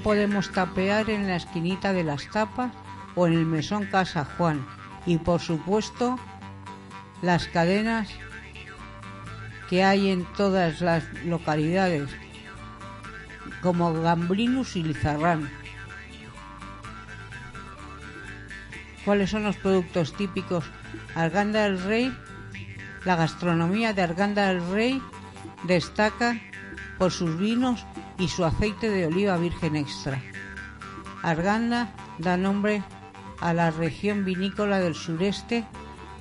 Podemos 0.04 0.52
tapear 0.52 1.10
en 1.10 1.28
la 1.28 1.38
esquinita 1.38 1.92
de 1.94 2.04
las 2.04 2.30
tapas 2.30 2.72
o 3.16 3.28
en 3.28 3.34
el 3.34 3.46
mesón 3.46 3.86
Casa 3.86 4.26
Juan. 4.38 4.66
Y 5.06 5.18
por 5.18 5.42
supuesto, 5.42 6.20
las 7.22 7.48
cadenas 7.48 8.10
que 9.70 9.84
hay 9.84 10.10
en 10.10 10.26
todas 10.36 10.82
las 10.82 11.04
localidades, 11.24 12.10
como 13.62 13.94
Gambrinus 13.94 14.76
y 14.76 14.84
Lizarrán. 14.84 15.50
¿Cuáles 19.04 19.30
son 19.30 19.44
los 19.44 19.58
productos 19.58 20.14
típicos? 20.14 20.66
Arganda 21.16 21.64
del 21.64 21.82
Rey, 21.82 22.16
la 23.06 23.16
gastronomía 23.16 23.94
de 23.94 24.02
Arganda 24.02 24.48
del 24.48 24.68
Rey 24.70 25.02
destaca 25.64 26.40
por 26.98 27.12
sus 27.12 27.38
vinos 27.38 27.86
y 28.18 28.28
su 28.28 28.46
aceite 28.46 28.90
de 28.90 29.08
oliva 29.08 29.38
virgen 29.38 29.76
extra. 29.76 30.22
Arganda 31.22 31.90
da 32.20 32.38
nombre 32.38 32.84
a 33.42 33.54
la 33.54 33.72
región 33.72 34.24
vinícola 34.26 34.80
del 34.80 34.96
sureste 34.96 35.66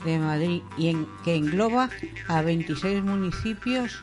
de 0.05 0.19
Madrid 0.19 0.63
y 0.77 0.95
que 1.25 1.37
engloba 1.37 1.91
a 2.29 2.43
26 2.43 3.03
municipios 3.03 4.03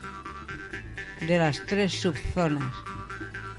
de 1.20 1.38
las 1.38 1.64
tres 1.66 2.00
subzonas 2.00 2.74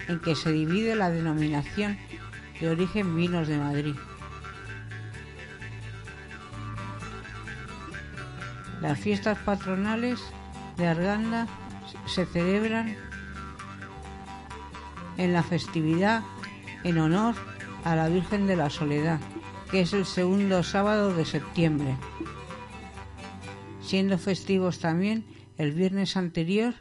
en 0.07 0.19
que 0.19 0.35
se 0.35 0.51
divide 0.51 0.95
la 0.95 1.09
denominación 1.09 1.97
de 2.59 2.69
origen 2.69 3.15
vinos 3.15 3.47
de 3.47 3.57
Madrid. 3.57 3.95
Las 8.81 8.99
fiestas 8.99 9.37
patronales 9.39 10.19
de 10.77 10.87
Arganda 10.87 11.47
se 12.05 12.25
celebran 12.25 12.97
en 15.17 15.33
la 15.33 15.43
festividad 15.43 16.23
en 16.83 16.97
honor 16.97 17.35
a 17.83 17.95
la 17.95 18.09
Virgen 18.09 18.47
de 18.47 18.55
la 18.55 18.69
Soledad, 18.69 19.19
que 19.71 19.81
es 19.81 19.93
el 19.93 20.05
segundo 20.05 20.63
sábado 20.63 21.13
de 21.13 21.25
septiembre, 21.25 21.95
siendo 23.81 24.17
festivos 24.17 24.79
también 24.79 25.25
el 25.57 25.71
viernes 25.71 26.17
anterior 26.17 26.73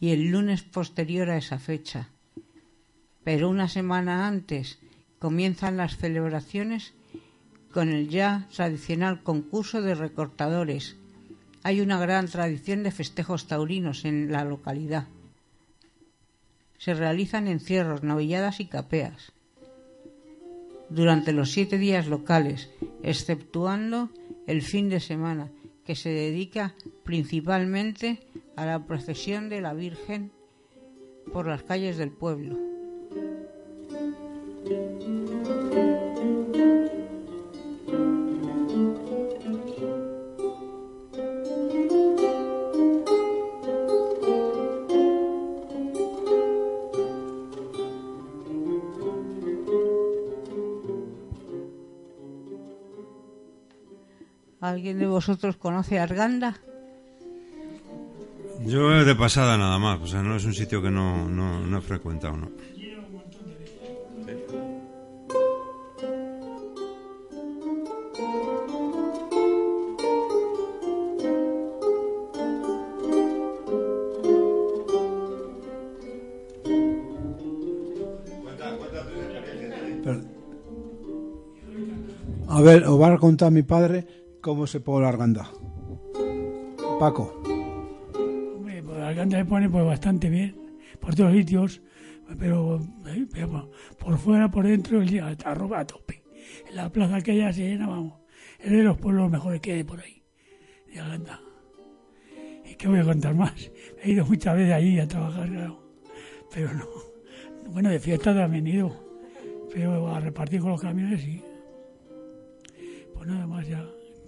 y 0.00 0.10
el 0.10 0.30
lunes 0.30 0.62
posterior 0.62 1.30
a 1.30 1.36
esa 1.36 1.58
fecha. 1.58 2.08
Pero 3.24 3.48
una 3.48 3.68
semana 3.68 4.26
antes 4.26 4.78
comienzan 5.18 5.76
las 5.76 5.96
celebraciones 5.96 6.94
con 7.72 7.90
el 7.90 8.08
ya 8.08 8.46
tradicional 8.54 9.22
concurso 9.22 9.82
de 9.82 9.94
recortadores. 9.94 10.96
Hay 11.64 11.80
una 11.80 11.98
gran 11.98 12.28
tradición 12.28 12.82
de 12.82 12.92
festejos 12.92 13.46
taurinos 13.46 14.04
en 14.04 14.32
la 14.32 14.44
localidad 14.44 15.08
se 16.78 16.94
realizan 16.94 17.48
encierros, 17.48 18.02
novilladas 18.02 18.60
y 18.60 18.66
capeas 18.66 19.32
durante 20.88 21.32
los 21.32 21.50
siete 21.50 21.78
días 21.78 22.06
locales, 22.06 22.70
exceptuando 23.02 24.10
el 24.46 24.62
fin 24.62 24.88
de 24.88 25.00
semana, 25.00 25.50
que 25.84 25.94
se 25.94 26.10
dedica 26.10 26.74
principalmente 27.04 28.20
a 28.56 28.66
la 28.66 28.86
procesión 28.86 29.48
de 29.48 29.60
la 29.60 29.74
Virgen 29.74 30.32
por 31.32 31.46
las 31.46 31.62
calles 31.62 31.96
del 31.98 32.10
pueblo. 32.10 32.56
¿Alguien 54.60 54.98
de 54.98 55.06
vosotros 55.06 55.56
conoce 55.56 55.98
Arganda? 55.98 56.56
Yo 58.66 58.88
de 59.04 59.14
pasada 59.14 59.56
nada 59.56 59.78
más, 59.78 60.00
o 60.00 60.06
sea, 60.06 60.22
no 60.22 60.34
es 60.34 60.44
un 60.44 60.54
sitio 60.54 60.82
que 60.82 60.90
no, 60.90 61.28
no, 61.28 61.60
no 61.60 61.78
he 61.78 61.80
frecuentado, 61.80 62.36
¿no? 62.36 62.50
A 82.48 82.60
ver, 82.60 82.82
os 82.84 83.00
va 83.00 83.14
a 83.14 83.18
contar 83.18 83.52
mi 83.52 83.62
padre 83.62 84.17
cómo 84.48 84.66
se 84.66 84.80
pone 84.80 85.02
la 85.02 85.10
arganda. 85.10 85.50
Paco, 86.98 87.42
Hombre, 88.56 88.82
pues 88.82 88.98
Arganda 88.98 89.36
se 89.36 89.44
pone 89.44 89.68
pues 89.68 89.84
bastante 89.84 90.30
bien, 90.30 90.56
por 91.00 91.14
todos 91.14 91.34
sitios, 91.34 91.82
pero, 92.38 92.80
eh, 93.06 93.26
por- 93.98 94.16
fuera, 94.16 94.50
por 94.50 94.66
dentro, 94.66 95.02
está 95.02 95.50
a 95.52 95.86
tope. 95.86 96.22
En 96.66 96.76
la 96.76 96.90
plaza 96.90 97.16
aquella 97.16 97.52
se 97.52 97.60
llena, 97.68 97.88
vamos, 97.88 98.14
es 98.58 98.70
de 98.70 98.82
los 98.82 98.96
pueblos 98.96 99.30
mejores 99.30 99.60
que 99.60 99.72
hay 99.72 99.84
por 99.84 100.00
ahí, 100.00 100.22
de 100.90 100.98
Arganda. 100.98 101.40
¿Y 102.64 102.74
qué 102.76 102.88
voy 102.88 103.00
a 103.00 103.04
contar 103.04 103.34
más? 103.34 103.70
He 104.02 104.12
ido 104.12 104.24
muchas 104.24 104.56
veces 104.56 104.72
allí 104.72 104.98
a 104.98 105.06
trabajar, 105.06 105.46
claro, 105.50 105.82
pero 106.54 106.72
no. 106.72 106.86
Bueno, 107.70 107.90
de 107.90 108.00
fiesta 108.00 108.34
también 108.34 108.66
he 108.66 108.70
ido, 108.70 108.96
pero 109.74 110.08
a 110.08 110.20
repartir 110.20 110.62
con 110.62 110.70
los 110.70 110.80
camiones 110.80 111.20
sí. 111.20 111.42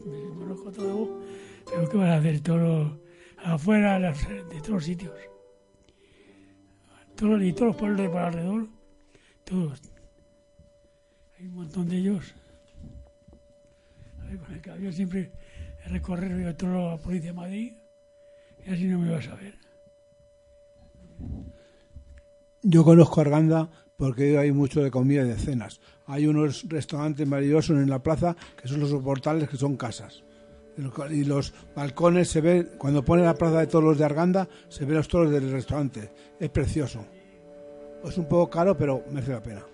Me 0.06 0.34
conozco 0.34 0.70
todo, 0.70 1.20
pero 1.66 1.88
¿qué 1.88 1.96
van 1.96 2.08
a 2.08 2.16
hacer 2.16 2.40
todos 2.40 2.92
afuera 3.38 3.98
de 3.98 4.60
todos 4.60 4.68
los 4.68 4.84
sitios? 4.84 5.12
Todos, 7.16 7.42
y 7.42 7.52
todos 7.52 7.68
los 7.68 7.76
pueblos 7.76 8.00
de 8.00 8.08
por 8.08 8.20
alrededor, 8.20 8.68
todos. 9.44 9.82
Hay 11.38 11.46
un 11.46 11.54
montón 11.54 11.88
de 11.88 11.96
ellos. 11.96 12.34
A 14.20 14.24
ver, 14.24 14.38
con 14.38 14.52
el 14.54 14.60
camión 14.60 14.92
siempre 14.92 15.32
recorrer 15.86 16.34
veo 16.34 16.54
toda 16.56 16.92
la 16.92 16.96
policía 16.96 17.30
de 17.30 17.36
Madrid 17.36 17.72
y 18.64 18.70
así 18.70 18.84
no 18.84 18.98
me 18.98 19.10
vas 19.10 19.28
a 19.28 19.34
ver. 19.34 19.58
yo 22.62 22.84
conozco 22.84 23.20
Arganda 23.20 23.70
porque 24.00 24.38
hay 24.38 24.50
mucho 24.50 24.82
de 24.82 24.90
comida 24.90 25.22
y 25.24 25.28
de 25.28 25.36
cenas. 25.36 25.78
Hay 26.06 26.26
unos 26.26 26.64
restaurantes 26.66 27.28
maravillosos 27.28 27.76
en 27.76 27.90
la 27.90 28.02
plaza 28.02 28.34
que 28.60 28.66
son 28.66 28.80
los 28.80 28.90
portales 28.94 29.46
que 29.46 29.58
son 29.58 29.76
casas. 29.76 30.24
Y 31.10 31.24
los 31.24 31.52
balcones 31.76 32.30
se 32.30 32.40
ven, 32.40 32.70
cuando 32.78 33.04
pone 33.04 33.22
la 33.22 33.34
plaza 33.34 33.60
de 33.60 33.66
toros 33.66 33.98
de 33.98 34.06
Arganda, 34.06 34.48
se 34.70 34.86
ven 34.86 34.96
los 34.96 35.06
toros 35.06 35.30
del 35.30 35.52
restaurante. 35.52 36.10
Es 36.40 36.48
precioso. 36.48 37.04
Es 38.02 38.16
un 38.16 38.24
poco 38.24 38.48
caro, 38.48 38.74
pero 38.74 39.04
merece 39.10 39.32
la 39.32 39.42
pena. 39.42 39.66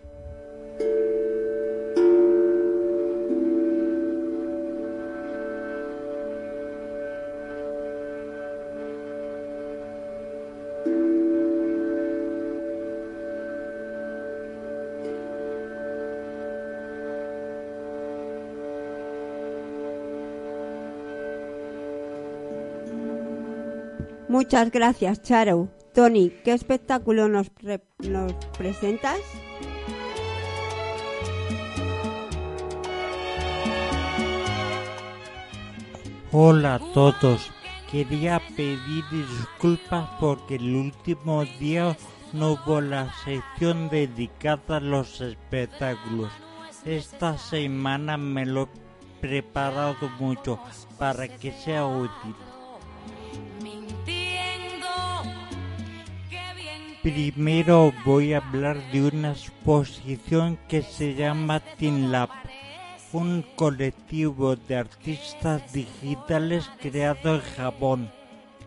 Muchas 24.47 24.71
gracias, 24.71 25.23
Charo. 25.23 25.69
Tony, 25.93 26.31
¿qué 26.45 26.53
espectáculo 26.53 27.27
nos, 27.29 27.51
pre- 27.51 27.83
nos 27.99 28.33
presentas? 28.57 29.19
Hola 36.33 36.77
a 36.77 36.79
todos. 36.93 37.51
Quería 37.91 38.41
pedir 38.57 39.05
disculpas 39.11 40.09
porque 40.21 40.57
el 40.57 40.75
último 40.75 41.45
día 41.59 41.97
no 42.33 42.53
hubo 42.53 42.81
la 42.81 43.13
sección 43.25 43.89
dedicada 43.89 44.77
a 44.77 44.81
los 44.81 45.21
espectáculos. 45.21 46.31
Esta 46.85 47.39
semana 47.39 48.17
me 48.17 48.45
lo 48.45 48.63
he 48.65 49.21
preparado 49.21 50.09
mucho 50.19 50.59
para 50.99 51.29
que 51.29 51.53
sea 51.53 51.87
útil. 51.87 52.35
Primero 57.07 57.93
voy 58.05 58.33
a 58.33 58.39
hablar 58.39 58.91
de 58.91 59.07
una 59.07 59.31
exposición 59.31 60.59
que 60.67 60.83
se 60.83 61.15
llama 61.15 61.61
Teen 61.79 62.11
Lab, 62.11 62.31
un 63.13 63.45
colectivo 63.55 64.57
de 64.57 64.75
artistas 64.75 65.73
digitales 65.73 66.69
creado 66.81 67.37
en 67.37 67.43
Japón. 67.43 68.11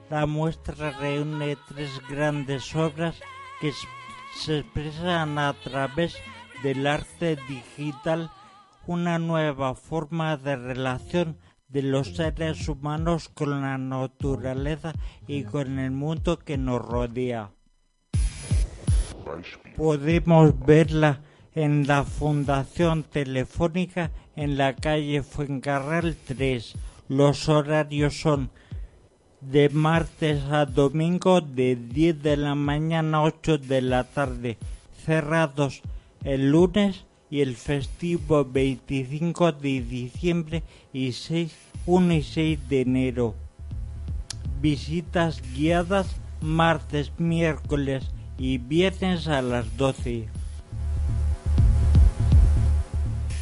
La 0.10 0.26
muestra 0.26 0.92
reúne 0.92 1.58
tres 1.68 1.92
grandes 2.10 2.74
obras 2.78 3.20
que 3.60 3.74
se 4.38 4.60
expresan 4.60 5.38
a 5.38 5.54
través 5.62 6.16
del 6.64 6.88
arte 6.88 7.38
digital, 7.50 8.32
una 8.88 9.20
nueva 9.20 9.76
forma 9.76 10.38
de 10.38 10.56
relación 10.56 11.38
de 11.68 11.82
los 11.82 12.16
seres 12.16 12.70
humanos 12.70 13.28
con 13.28 13.60
la 13.60 13.78
naturaleza 13.78 14.94
y 15.28 15.44
con 15.44 15.78
el 15.78 15.92
mundo 15.92 16.40
que 16.40 16.58
nos 16.58 16.82
rodea. 16.82 17.52
Podemos 19.76 20.60
verla 20.66 21.22
en 21.56 21.88
la 21.88 22.04
Fundación 22.04 23.04
Telefónica 23.04 24.12
en 24.36 24.58
la 24.58 24.76
calle 24.76 25.24
Fuencarral 25.24 26.16
3. 26.28 26.76
Los 27.08 27.50
horarios 27.50 28.20
son 28.20 28.50
de 29.42 29.70
martes 29.70 30.44
a 30.52 30.66
domingo 30.66 31.42
de 31.42 31.76
10 31.76 32.22
de 32.22 32.38
la 32.38 32.56
mañana 32.56 33.20
a 33.20 33.24
8 33.24 33.58
de 33.58 33.82
la 33.82 34.04
tarde, 34.04 34.58
cerrados 35.06 35.82
el 36.24 36.52
lunes 36.52 37.06
y 37.30 37.42
el 37.42 37.56
festivo 37.56 38.44
25 38.44 39.54
de 39.54 39.82
diciembre 39.82 40.64
y 40.92 41.14
6, 41.14 41.56
1 41.86 42.14
y 42.14 42.24
6 42.24 42.70
de 42.70 42.82
enero. 42.82 43.36
Visitas 44.62 45.42
guiadas 45.54 46.16
martes, 46.42 47.12
miércoles 47.18 48.12
y 48.40 48.58
viernes 48.58 49.28
a 49.28 49.42
las 49.42 49.76
12. 49.78 50.28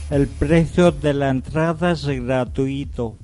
El 0.10 0.28
precio 0.28 0.92
de 0.92 1.14
la 1.14 1.30
entrada 1.30 1.92
es 1.92 2.06
gratuito. 2.08 3.16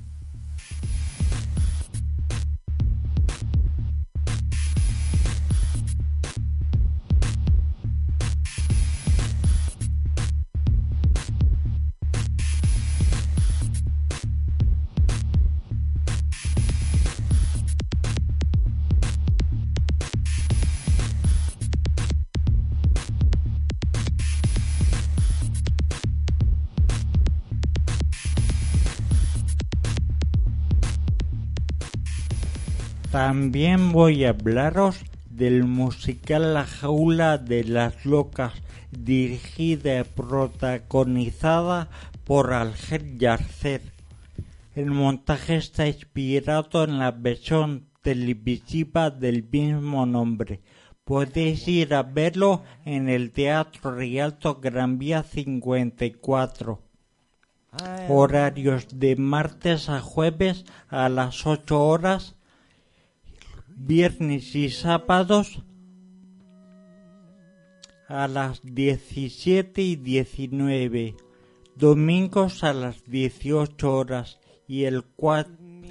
También 33.54 33.92
voy 33.92 34.24
a 34.24 34.30
hablaros 34.30 35.04
del 35.30 35.62
musical 35.62 36.54
La 36.54 36.64
jaula 36.66 37.38
de 37.38 37.62
las 37.62 38.04
locas, 38.04 38.52
dirigida 38.90 40.00
y 40.00 40.02
protagonizada 40.02 41.88
por 42.24 42.52
Alger 42.52 43.16
Yarcer. 43.16 43.80
El 44.74 44.90
montaje 44.90 45.54
está 45.54 45.86
inspirado 45.86 46.82
en 46.82 46.98
la 46.98 47.12
versión 47.12 47.86
televisiva 48.02 49.10
del 49.10 49.48
mismo 49.48 50.04
nombre. 50.04 50.60
Podéis 51.04 51.68
ir 51.68 51.94
a 51.94 52.02
verlo 52.02 52.64
en 52.84 53.08
el 53.08 53.30
Teatro 53.30 53.94
Rialto 53.94 54.56
Gran 54.56 54.98
Vía 54.98 55.22
54. 55.22 56.80
Horarios 58.08 58.98
de 58.98 59.14
martes 59.14 59.88
a 59.88 60.00
jueves 60.00 60.64
a 60.88 61.08
las 61.08 61.46
8 61.46 61.80
horas, 61.80 62.34
viernes 63.76 64.54
y 64.54 64.70
sábados 64.70 65.62
a 68.08 68.26
las 68.28 68.62
17 68.62 69.82
y 69.82 69.96
19, 69.96 71.16
domingos 71.74 72.64
a 72.64 72.72
las 72.72 73.04
18 73.04 73.92
horas 73.92 74.38
y 74.68 74.84
el, 74.84 75.04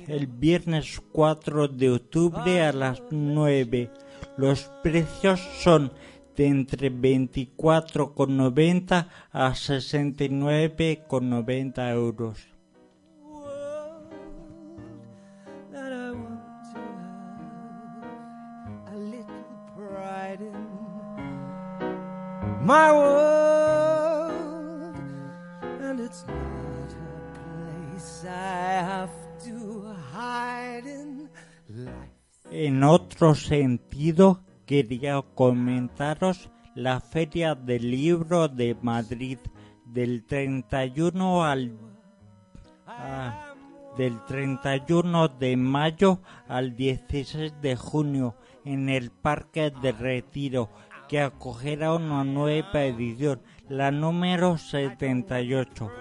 el 0.08 0.28
viernes 0.28 1.02
4 1.12 1.68
de 1.68 1.92
octubre 1.92 2.62
a 2.62 2.72
las 2.72 3.04
9. 3.12 3.92
Los 4.38 4.72
precios 4.82 5.42
son 5.60 5.92
de 6.36 6.48
entre 6.48 6.92
24,90 6.92 9.08
a 9.32 9.52
69,90 9.52 11.94
euros. 11.94 12.53
My 22.64 22.92
world, 22.94 24.24
and 25.82 26.00
it's 26.00 26.26
not 26.28 26.94
a 26.94 27.08
place 27.36 28.24
I 28.24 28.82
have 28.88 29.12
to 29.44 29.94
hide 30.14 30.88
En 32.52 32.84
otro 32.84 33.36
sentido, 33.36 34.40
quería 34.66 35.22
comentaros 35.36 36.50
la 36.76 37.02
Feria 37.02 37.56
del 37.56 37.92
Libro 37.92 38.48
de 38.48 38.78
Madrid 38.82 39.40
del 39.86 40.24
31 40.24 41.44
al 41.44 41.78
ah, 42.88 43.54
del 43.98 44.24
31 44.26 45.28
de 45.28 45.58
mayo 45.58 46.22
al 46.48 46.78
16 46.78 47.62
de 47.62 47.76
junio 47.76 48.36
en 48.64 48.88
el 48.88 49.12
Parque 49.12 49.72
de 49.82 49.92
Retiro 49.92 50.70
que 51.08 51.22
acogerá 51.22 51.94
una 51.94 52.24
nueva 52.24 52.84
edición, 52.84 53.42
la 53.70 53.92
número 53.92 54.58
78. 54.58 55.92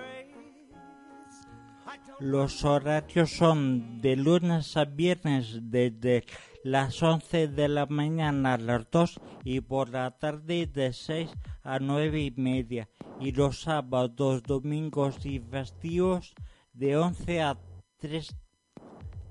Los 2.20 2.64
horarios 2.64 3.32
son 3.32 4.00
de 4.00 4.16
lunes 4.16 4.76
a 4.76 4.84
viernes 4.84 5.58
desde 5.62 6.24
las 6.62 7.02
11 7.02 7.48
de 7.48 7.68
la 7.68 7.86
mañana 7.86 8.54
a 8.54 8.58
las 8.58 8.88
2 8.90 9.20
y 9.44 9.60
por 9.60 9.88
la 9.88 10.10
tarde 10.12 10.66
de 10.66 10.92
6 10.92 11.30
a 11.62 11.80
9 11.80 12.20
y 12.20 12.30
media 12.36 12.88
y 13.20 13.32
los 13.32 13.62
sábados, 13.62 14.42
domingos 14.44 15.26
y 15.26 15.40
festivos 15.40 16.34
de 16.72 16.96
11 16.96 17.42
a 17.42 17.58
3 17.96 18.36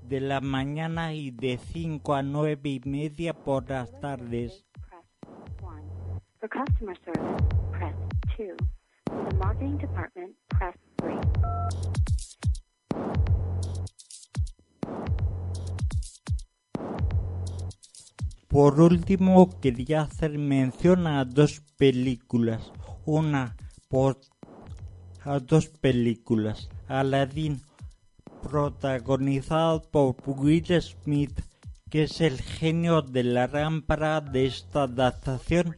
de 0.02 0.20
la 0.20 0.40
mañana 0.40 1.14
y 1.14 1.30
de 1.30 1.58
5 1.58 2.14
a 2.14 2.22
9 2.22 2.60
y 2.64 2.80
media 2.84 3.32
por 3.32 3.70
las 3.70 3.98
tardes. 4.00 4.66
For 6.42 6.48
customer 6.48 6.96
service, 7.04 7.44
press 7.70 7.94
2. 8.36 8.56
For 9.06 9.30
the 9.30 9.36
marketing 9.36 9.78
department, 9.78 10.34
press 10.48 10.74
3. 10.98 11.14
Por 18.48 18.80
último, 18.80 19.60
quería 19.60 20.00
hacer 20.00 20.36
mención 20.36 21.06
a 21.06 21.24
dos 21.24 21.60
películas. 21.78 22.72
Una 23.04 23.54
por 23.88 24.18
a 25.24 25.38
dos 25.38 25.68
películas. 25.68 26.68
Aladdin, 26.88 27.60
protagonizada 28.42 29.80
por 29.80 30.16
Will 30.26 30.82
Smith, 30.82 31.40
que 31.88 32.02
es 32.02 32.20
el 32.20 32.42
genio 32.42 33.00
de 33.00 33.22
la 33.22 33.46
lámpara 33.46 34.20
de 34.20 34.46
esta 34.46 34.82
adaptación 34.82 35.76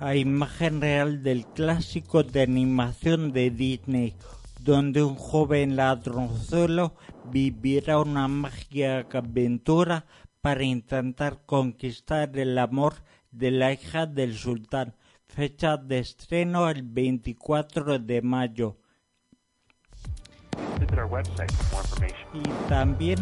a 0.00 0.14
imagen 0.14 0.80
real 0.80 1.22
del 1.22 1.46
clásico 1.46 2.22
de 2.22 2.42
animación 2.42 3.32
de 3.32 3.50
Disney, 3.50 4.14
donde 4.60 5.02
un 5.02 5.16
joven 5.16 5.76
ladronzuelo 5.76 6.94
vivirá 7.24 7.98
una 7.98 8.28
mágica 8.28 9.06
aventura 9.12 10.06
para 10.40 10.62
intentar 10.62 11.44
conquistar 11.44 12.38
el 12.38 12.56
amor 12.58 12.94
de 13.32 13.50
la 13.50 13.72
hija 13.72 14.06
del 14.06 14.36
sultán. 14.36 14.94
Fecha 15.26 15.76
de 15.76 15.98
estreno 15.98 16.70
el 16.70 16.82
24 16.82 17.98
de 17.98 18.22
mayo. 18.22 18.78
Y 22.32 22.68
también 22.68 23.18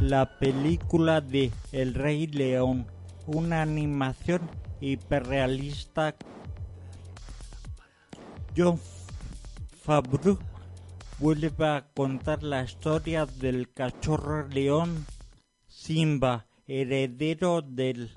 la 0.00 0.38
película 0.38 1.20
de 1.20 1.50
El 1.72 1.94
Rey 1.94 2.26
León, 2.26 2.86
una 3.26 3.62
animación 3.62 4.48
hiperrealista. 4.80 6.14
John 8.56 8.78
Favreau 9.82 10.38
vuelve 11.18 11.66
a 11.66 11.86
contar 11.94 12.42
la 12.42 12.62
historia 12.62 13.26
del 13.26 13.72
cachorro 13.72 14.48
león 14.48 15.06
Simba, 15.66 16.46
heredero 16.66 17.62
del 17.62 18.10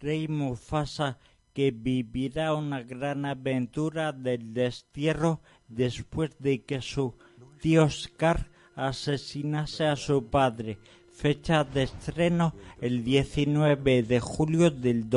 rey 0.00 0.28
Mufasa, 0.28 1.18
que 1.52 1.70
vivirá 1.70 2.54
una 2.54 2.82
gran 2.82 3.24
aventura 3.24 4.12
del 4.12 4.52
destierro 4.52 5.40
después 5.68 6.30
de 6.38 6.62
que 6.64 6.82
su 6.82 7.14
tío 7.60 7.88
Scar 7.88 8.50
asesinase 8.74 9.86
a 9.86 9.96
su 9.96 10.26
padre. 10.26 10.78
Fecha 11.10 11.64
de 11.64 11.84
estreno 11.84 12.54
el 12.80 13.02
19 13.02 14.02
de 14.02 14.20
julio 14.20 14.70
del 14.70 15.08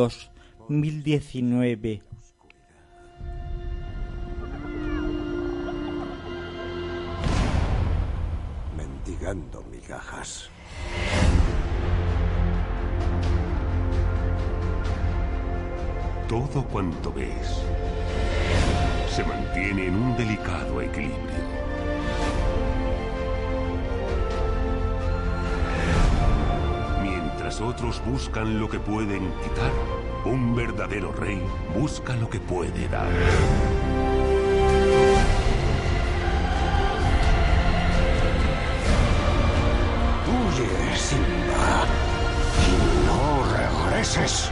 2019. 0.70 2.04
mendigando 8.78 9.64
migajas. 9.72 10.52
Todo 16.28 16.64
cuanto 16.66 17.12
ves 17.14 17.64
se 19.10 19.24
mantiene 19.24 19.88
en 19.88 19.96
un 19.96 20.16
delicado 20.16 20.80
equilibrio. 20.82 21.18
Mientras 27.02 27.60
otros 27.60 28.00
buscan 28.06 28.60
lo 28.60 28.70
que 28.70 28.80
pueden 28.80 29.32
quitar, 29.42 29.72
un 30.26 30.56
verdadero 30.56 31.12
rey 31.12 31.42
busca 31.76 32.16
lo 32.16 32.30
que 32.30 32.40
puede 32.40 32.88
dar. 32.88 33.10
Huye, 40.28 40.98
Simba. 40.98 41.86
Y 42.68 43.06
no 43.06 43.92
regreses. 43.92 44.52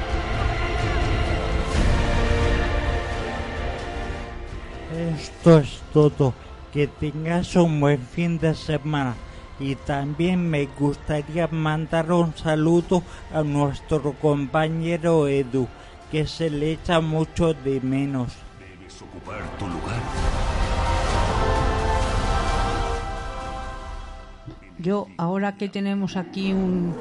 Esto 5.19 5.59
es 5.59 5.81
todo. 5.93 6.33
Que 6.71 6.87
tengas 6.87 7.55
un 7.55 7.79
buen 7.79 7.99
fin 7.99 8.37
de 8.37 8.53
semana. 8.53 9.15
Y 9.59 9.75
también 9.75 10.49
me 10.49 10.65
gustaría 10.65 11.47
mandar 11.47 12.11
un 12.11 12.35
saludo 12.35 13.01
a 13.33 13.41
nuestro 13.41 14.13
compañero 14.13 15.27
Edu, 15.27 15.67
que 16.11 16.27
se 16.27 16.49
le 16.49 16.73
echa 16.73 17.01
mucho 17.01 17.53
de 17.53 17.81
menos. 17.81 18.33
Debes 18.59 19.01
ocupar 19.01 19.41
tu 19.57 19.65
lugar. 19.67 20.01
Yo, 24.79 25.07
ahora 25.17 25.57
que 25.57 25.69
tenemos 25.69 26.17
aquí 26.17 26.53
un, 26.53 26.95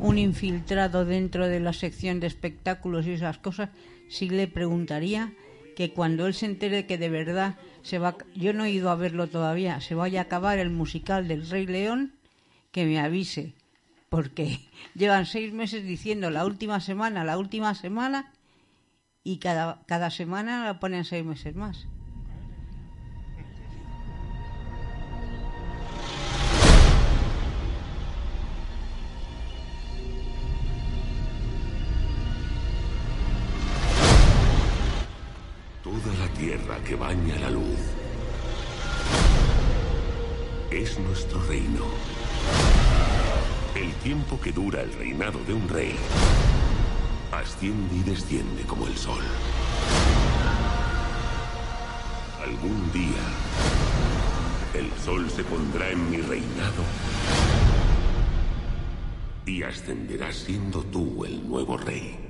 un 0.00 0.16
infiltrado 0.16 1.04
dentro 1.04 1.46
de 1.48 1.60
la 1.60 1.74
sección 1.74 2.18
de 2.18 2.28
espectáculos 2.28 3.06
y 3.06 3.12
esas 3.12 3.36
cosas, 3.36 3.68
sí 4.08 4.30
le 4.30 4.48
preguntaría 4.48 5.32
que 5.76 5.92
cuando 5.92 6.26
él 6.26 6.34
se 6.34 6.46
entere 6.46 6.86
que 6.86 6.98
de 6.98 7.10
verdad 7.10 7.56
se 7.82 7.98
va, 7.98 8.16
yo 8.34 8.52
no 8.52 8.64
he 8.64 8.70
ido 8.70 8.90
a 8.90 8.96
verlo 8.96 9.26
todavía, 9.28 9.80
se 9.80 9.94
vaya 9.94 10.20
a 10.20 10.24
acabar 10.24 10.58
el 10.58 10.70
musical 10.70 11.28
del 11.28 11.48
Rey 11.48 11.66
León, 11.66 12.14
que 12.70 12.86
me 12.86 12.98
avise, 12.98 13.54
porque 14.08 14.60
llevan 14.94 15.26
seis 15.26 15.52
meses 15.52 15.84
diciendo 15.84 16.30
la 16.30 16.44
última 16.44 16.80
semana, 16.80 17.24
la 17.24 17.38
última 17.38 17.74
semana, 17.74 18.32
y 19.24 19.38
cada, 19.38 19.82
cada 19.86 20.10
semana 20.10 20.64
la 20.64 20.80
ponen 20.80 21.04
seis 21.04 21.24
meses 21.24 21.54
más. 21.54 21.86
Tierra 36.42 36.76
que 36.82 36.96
baña 36.96 37.38
la 37.38 37.50
luz 37.50 37.78
es 40.72 40.98
nuestro 40.98 41.40
reino. 41.44 41.84
El 43.76 43.92
tiempo 44.02 44.40
que 44.40 44.50
dura 44.50 44.82
el 44.82 44.92
reinado 44.94 45.38
de 45.46 45.54
un 45.54 45.68
rey 45.68 45.94
asciende 47.30 47.94
y 47.94 48.02
desciende 48.02 48.64
como 48.64 48.88
el 48.88 48.96
sol. 48.96 49.22
Algún 52.44 52.90
día 52.90 53.24
el 54.74 54.90
sol 55.00 55.30
se 55.30 55.44
pondrá 55.44 55.90
en 55.90 56.10
mi 56.10 56.16
reinado 56.16 56.82
y 59.46 59.62
ascenderás 59.62 60.34
siendo 60.38 60.82
tú 60.82 61.24
el 61.24 61.48
nuevo 61.48 61.76
rey. 61.76 62.21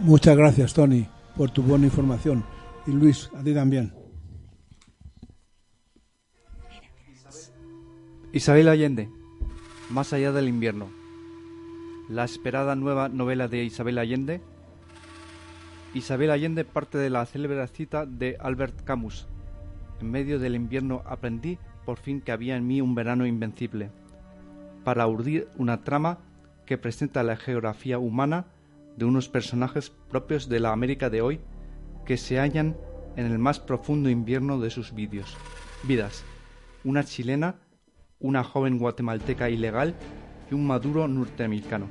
Muchas 0.00 0.36
gracias, 0.36 0.74
Tony, 0.74 1.06
por 1.36 1.50
tu 1.50 1.62
buena 1.62 1.86
información. 1.86 2.44
Y 2.86 2.92
Luis, 2.92 3.30
a 3.34 3.42
ti 3.42 3.54
también. 3.54 3.94
Isabel 8.32 8.68
Allende, 8.68 9.08
Más 9.90 10.12
allá 10.12 10.32
del 10.32 10.48
invierno. 10.48 10.88
La 12.08 12.24
esperada 12.24 12.74
nueva 12.74 13.08
novela 13.08 13.48
de 13.48 13.64
Isabel 13.64 13.96
Allende. 13.96 14.42
Isabel 15.94 16.30
Allende 16.30 16.64
parte 16.64 16.98
de 16.98 17.08
la 17.10 17.24
célebre 17.24 17.66
cita 17.68 18.04
de 18.04 18.36
Albert 18.40 18.84
Camus. 18.84 19.26
En 20.00 20.10
medio 20.10 20.38
del 20.38 20.54
invierno 20.54 21.02
aprendí 21.06 21.58
por 21.86 21.98
fin 21.98 22.20
que 22.20 22.32
había 22.32 22.56
en 22.56 22.66
mí 22.66 22.80
un 22.80 22.94
verano 22.94 23.24
invencible. 23.24 23.90
Para 24.84 25.06
urdir 25.06 25.48
una 25.56 25.82
trama 25.82 26.18
que 26.66 26.76
presenta 26.76 27.22
la 27.22 27.36
geografía 27.36 27.98
humana 27.98 28.44
de 28.96 29.06
unos 29.06 29.28
personajes 29.28 29.90
propios 30.10 30.48
de 30.48 30.60
la 30.60 30.72
América 30.72 31.10
de 31.10 31.22
hoy 31.22 31.40
que 32.04 32.18
se 32.18 32.38
hallan 32.38 32.76
en 33.16 33.26
el 33.26 33.38
más 33.38 33.60
profundo 33.60 34.10
invierno 34.10 34.60
de 34.60 34.70
sus 34.70 34.94
vídeos. 34.94 35.36
vidas. 35.84 36.24
Una 36.84 37.02
chilena, 37.02 37.56
una 38.20 38.44
joven 38.44 38.78
guatemalteca 38.78 39.48
ilegal 39.48 39.94
y 40.50 40.54
un 40.54 40.66
maduro 40.66 41.08
norteamericano. 41.08 41.88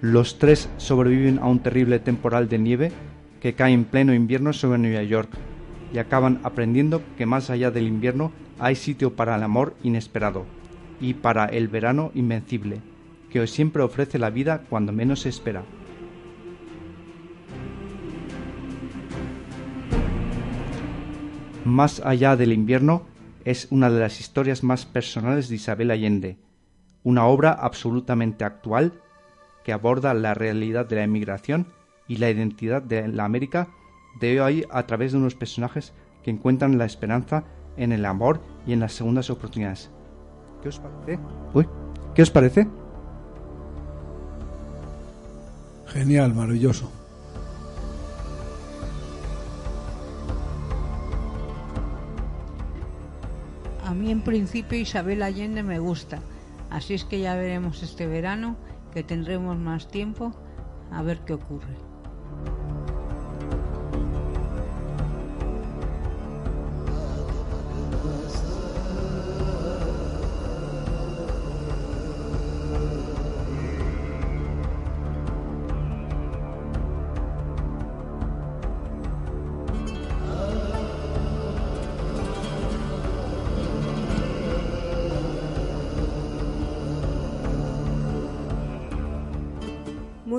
Los 0.00 0.38
tres 0.38 0.68
sobreviven 0.76 1.40
a 1.40 1.46
un 1.46 1.58
terrible 1.58 1.98
temporal 1.98 2.48
de 2.48 2.58
nieve 2.58 2.92
que 3.40 3.54
cae 3.54 3.72
en 3.72 3.84
pleno 3.84 4.14
invierno 4.14 4.52
sobre 4.52 4.78
Nueva 4.78 5.02
York 5.02 5.30
y 5.92 5.98
acaban 5.98 6.40
aprendiendo 6.42 7.02
que 7.16 7.26
más 7.26 7.50
allá 7.50 7.70
del 7.70 7.86
invierno 7.86 8.32
hay 8.58 8.76
sitio 8.76 9.14
para 9.14 9.36
el 9.36 9.42
amor 9.42 9.74
inesperado 9.82 10.44
y 11.00 11.14
para 11.14 11.46
el 11.46 11.68
verano 11.68 12.10
invencible, 12.14 12.80
que 13.30 13.46
siempre 13.46 13.82
ofrece 13.82 14.18
la 14.18 14.30
vida 14.30 14.62
cuando 14.68 14.92
menos 14.92 15.20
se 15.20 15.28
espera. 15.28 15.62
Más 21.64 22.00
allá 22.04 22.36
del 22.36 22.52
invierno 22.52 23.02
es 23.44 23.68
una 23.70 23.90
de 23.90 24.00
las 24.00 24.20
historias 24.20 24.64
más 24.64 24.86
personales 24.86 25.48
de 25.48 25.56
Isabel 25.56 25.90
Allende, 25.90 26.38
una 27.04 27.26
obra 27.26 27.52
absolutamente 27.52 28.44
actual 28.44 28.92
que 29.64 29.72
aborda 29.72 30.14
la 30.14 30.34
realidad 30.34 30.86
de 30.86 30.96
la 30.96 31.04
emigración 31.04 31.66
y 32.06 32.16
la 32.16 32.30
identidad 32.30 32.82
de 32.82 33.06
la 33.08 33.24
América 33.24 33.68
de 34.20 34.40
hoy 34.40 34.66
a 34.70 34.86
través 34.86 35.12
de 35.12 35.18
unos 35.18 35.34
personajes 35.34 35.92
que 36.22 36.30
encuentran 36.30 36.78
la 36.78 36.84
esperanza 36.84 37.44
en 37.76 37.92
el 37.92 38.04
amor 38.04 38.40
y 38.66 38.72
en 38.72 38.80
las 38.80 38.92
segundas 38.92 39.30
oportunidades. 39.30 39.90
¿Qué 40.62 40.68
os 40.68 40.78
parece? 40.80 41.18
Uy, 41.54 41.68
¿qué 42.14 42.22
os 42.22 42.30
parece? 42.30 42.66
Genial, 45.86 46.34
maravilloso. 46.34 46.90
A 53.84 53.94
mí 53.94 54.10
en 54.10 54.20
principio 54.20 54.78
Isabel 54.78 55.22
Allende 55.22 55.62
me 55.62 55.78
gusta, 55.78 56.20
así 56.70 56.92
es 56.92 57.04
que 57.04 57.20
ya 57.20 57.36
veremos 57.36 57.82
este 57.82 58.06
verano 58.06 58.56
que 58.92 59.02
tendremos 59.02 59.56
más 59.56 59.88
tiempo 59.88 60.34
a 60.92 61.02
ver 61.02 61.20
qué 61.20 61.32
ocurre. 61.32 61.87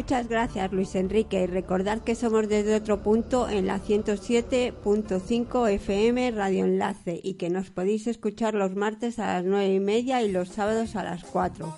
Muchas 0.09 0.27
gracias 0.27 0.73
Luis 0.73 0.95
Enrique 0.95 1.43
y 1.43 1.45
recordar 1.45 2.01
que 2.01 2.15
somos 2.15 2.49
desde 2.49 2.73
otro 2.73 3.03
punto 3.03 3.47
en 3.47 3.67
la 3.67 3.79
107.5 3.79 5.69
FM 5.69 6.31
Radio 6.31 6.65
Enlace 6.65 7.21
y 7.23 7.35
que 7.35 7.51
nos 7.51 7.69
podéis 7.69 8.07
escuchar 8.07 8.55
los 8.55 8.75
martes 8.75 9.19
a 9.19 9.35
las 9.35 9.45
9 9.45 9.71
y 9.71 9.79
media 9.79 10.23
y 10.23 10.31
los 10.31 10.49
sábados 10.49 10.95
a 10.95 11.03
las 11.03 11.23
4 11.25 11.75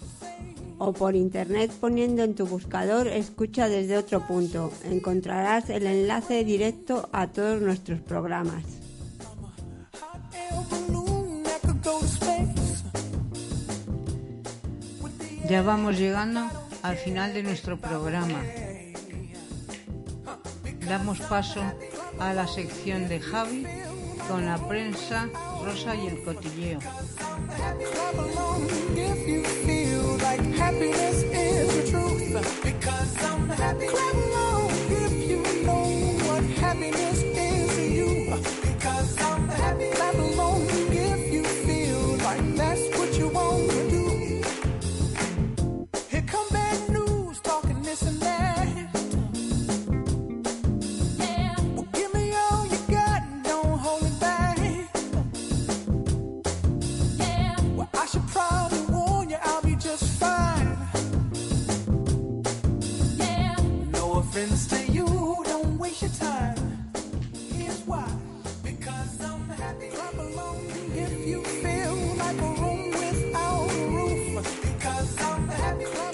o 0.78 0.94
por 0.94 1.18
internet 1.18 1.74
poniendo 1.78 2.24
en 2.24 2.34
tu 2.34 2.46
buscador 2.46 3.10
escucha 3.10 3.68
desde 3.68 3.98
otro 3.98 4.26
punto. 4.26 4.72
Encontrarás 4.86 5.70
el 5.70 5.86
enlace 5.86 6.46
directo 6.46 7.10
a 7.12 7.28
todos 7.28 7.62
nuestros 7.62 8.00
programas. 8.00 8.64
Ya 15.50 15.62
vamos 15.64 16.00
llegando 16.00 16.48
al 16.84 16.98
final 16.98 17.34
de 17.34 17.44
nuestro 17.44 17.78
programa. 17.78 18.42
Damos 20.88 21.20
paso 21.22 21.62
a 22.20 22.34
la 22.34 22.48
sección 22.48 23.08
de 23.08 23.20
Javi 23.20 23.66
con 24.28 24.46
la 24.46 24.58
prensa, 24.68 25.30
Rosa 25.64 25.96
y 25.96 26.08
el 26.08 26.24
cotilleo. 26.24 26.80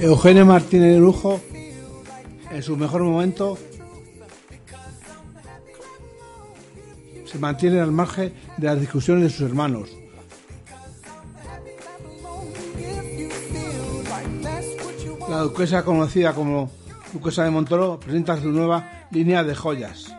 Eugenio 0.08 0.46
Martínez 0.46 0.94
de 0.94 1.00
Lujo, 1.00 1.42
en 2.50 2.64
su 2.64 2.78
mejor 2.78 3.04
momento, 3.04 3.58
se 7.26 7.38
mantiene 7.40 7.82
al 7.82 7.92
margen 7.92 8.32
de 8.56 8.68
las 8.68 8.80
discusiones 8.80 9.24
de 9.24 9.30
sus 9.30 9.42
hermanos. 9.42 9.90
La 15.30 15.40
duquesa 15.40 15.84
conocida 15.84 16.34
como 16.34 16.72
Duquesa 17.12 17.44
de 17.44 17.52
Montoro 17.52 18.00
presenta 18.00 18.40
su 18.40 18.48
nueva 18.48 19.08
línea 19.12 19.44
de 19.44 19.56
joyas. 19.56 20.17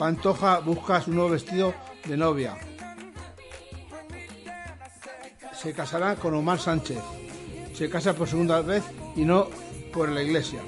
Pantoja 0.00 0.60
busca 0.60 1.02
su 1.02 1.12
nuevo 1.12 1.28
vestido 1.28 1.74
de 2.06 2.16
novia. 2.16 2.56
Se 5.52 5.74
casará 5.74 6.16
con 6.16 6.32
Omar 6.32 6.58
Sánchez. 6.58 6.96
Se 7.74 7.90
casa 7.90 8.14
por 8.14 8.26
segunda 8.26 8.62
vez 8.62 8.82
y 9.14 9.26
no 9.26 9.48
por 9.92 10.08
la 10.08 10.22
iglesia. 10.22 10.62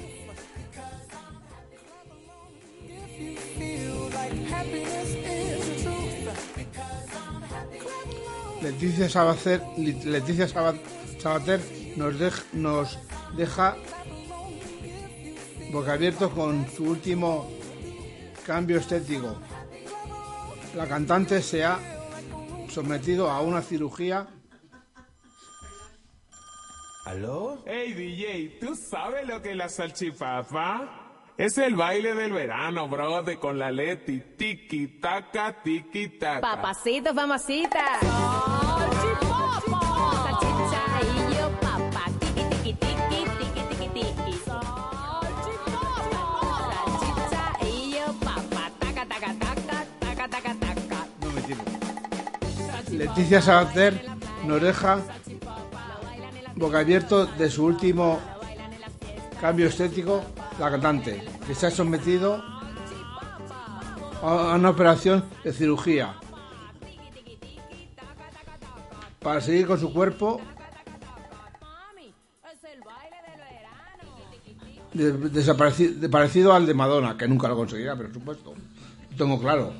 Leticia 8.61 9.09
Sabater, 9.09 9.63
nos, 11.95 12.13
nos 12.53 12.99
deja 13.35 13.77
boquiabiertos 15.71 16.31
con 16.33 16.67
su 16.69 16.83
último 16.83 17.62
cambio 18.45 18.77
estético. 18.79 19.35
La 20.75 20.87
cantante 20.87 21.41
se 21.41 21.63
ha 21.63 21.79
sometido 22.69 23.29
a 23.29 23.41
una 23.41 23.61
cirugía 23.61 24.27
¿Aló? 27.05 27.61
Hey 27.65 27.93
DJ, 27.93 28.59
¿tú 28.61 28.75
sabes 28.75 29.27
lo 29.27 29.41
que 29.41 29.51
es 29.51 29.57
la 29.57 29.67
salchipapa? 29.67 31.03
Es 31.37 31.57
el 31.57 31.75
baile 31.75 32.15
del 32.15 32.31
verano, 32.31 32.87
brother, 32.87 33.39
con 33.39 33.59
la 33.59 33.71
Leti. 33.71 34.19
Tiki, 34.37 34.99
taca, 34.99 35.61
tiki, 35.61 36.17
taca. 36.17 36.39
Papacito, 36.39 37.13
mamacita. 37.13 38.62
Leticia 53.03 53.41
Sabater 53.41 54.05
nos 54.47 54.61
deja 54.61 55.01
boca 56.55 56.79
abierto 56.79 57.25
de 57.25 57.49
su 57.49 57.65
último 57.65 58.19
cambio 59.41 59.67
estético, 59.67 60.23
la 60.57 60.71
cantante, 60.71 61.21
que 61.45 61.53
se 61.53 61.67
ha 61.67 61.71
sometido 61.71 62.41
a 64.21 64.55
una 64.55 64.69
operación 64.69 65.25
de 65.43 65.51
cirugía 65.51 66.15
para 69.19 69.41
seguir 69.41 69.67
con 69.67 69.77
su 69.81 69.91
cuerpo 69.93 70.39
de- 74.93 75.13
desapareci- 75.29 75.95
de- 75.95 76.07
parecido 76.07 76.53
al 76.53 76.65
de 76.65 76.73
Madonna, 76.73 77.17
que 77.17 77.27
nunca 77.27 77.49
lo 77.49 77.57
conseguirá, 77.57 77.97
pero 77.97 78.13
supuesto. 78.13 78.53
Lo 79.11 79.17
tengo 79.17 79.39
claro. 79.41 79.73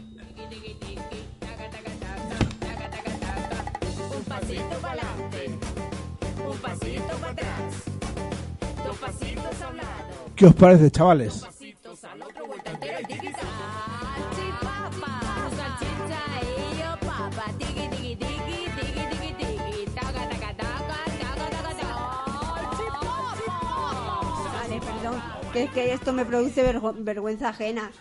Taca, 19.95 20.29
taca. 20.29 20.83
Vale, 24.53 24.79
perdón, 24.79 25.21
que 25.53 25.63
es 25.63 25.71
que 25.71 25.93
esto 25.93 26.13
me 26.13 26.25
produce 26.25 26.79
vergüenza 26.97 27.49
ajena. 27.49 27.91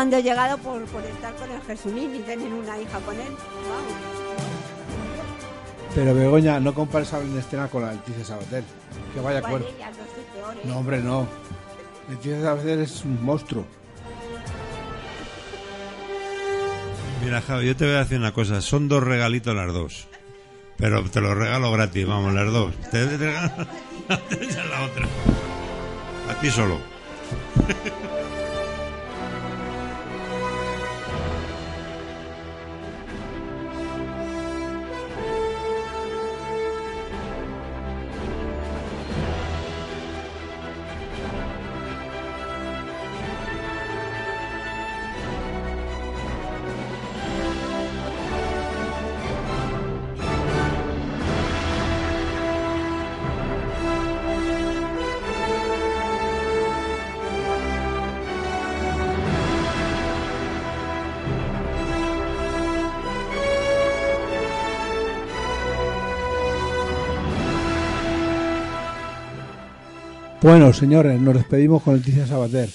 a 0.00 0.04
donde 0.04 0.18
he 0.18 0.22
llegado 0.22 0.58
por, 0.58 0.84
por 0.86 1.04
estar 1.04 1.34
con 1.34 1.50
el 1.50 1.60
Jesunín 1.62 2.14
y 2.14 2.18
tener 2.20 2.52
una 2.52 2.78
hija 2.78 2.98
con 3.00 3.14
él. 3.14 3.32
Vamos. 3.68 4.20
Pero 5.94 6.14
Begoña, 6.14 6.60
no 6.60 6.72
compares 6.72 7.12
a 7.12 7.18
Ernestina 7.18 7.68
con 7.68 7.82
la 7.82 7.92
Leticia 7.92 8.24
Sabater. 8.24 8.62
Que 9.12 9.20
vaya 9.20 9.42
cuerpo. 9.42 9.68
ellas 9.68 9.96
no 10.64 10.78
hombre, 10.78 11.00
no. 11.00 11.26
Leticia 12.08 12.42
Sabater 12.42 12.78
es 12.80 13.04
un 13.04 13.22
monstruo. 13.24 13.64
Mira, 17.24 17.42
Javi, 17.42 17.66
yo 17.66 17.76
te 17.76 17.84
voy 17.84 17.94
a 17.94 17.98
decir 17.98 18.18
una 18.18 18.32
cosa. 18.32 18.60
Son 18.60 18.88
dos 18.88 19.02
regalitos 19.02 19.54
las 19.54 19.72
dos. 19.72 20.08
Pero 20.76 21.04
te 21.10 21.20
los 21.20 21.36
regalo 21.36 21.70
gratis, 21.72 22.06
vamos, 22.06 22.32
las 22.32 22.50
dos. 22.50 22.74
Te 22.90 23.04
te 23.06 23.18
regalo 23.18 23.52
la 24.08 24.84
otra. 24.84 25.06
A 26.30 26.40
ti 26.40 26.50
solo. 26.50 26.78
Bueno, 70.42 70.72
señores, 70.72 71.20
nos 71.20 71.34
despedimos 71.34 71.82
con 71.82 71.96
Leticia 71.96 72.26
Sabater. 72.26 72.70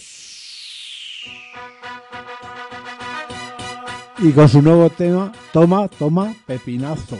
Y 4.19 4.31
con 4.31 4.47
su 4.47 4.61
nuevo 4.61 4.89
tema, 4.91 5.31
Toma, 5.51 5.87
Toma, 5.87 6.35
Pepinazo. 6.45 7.17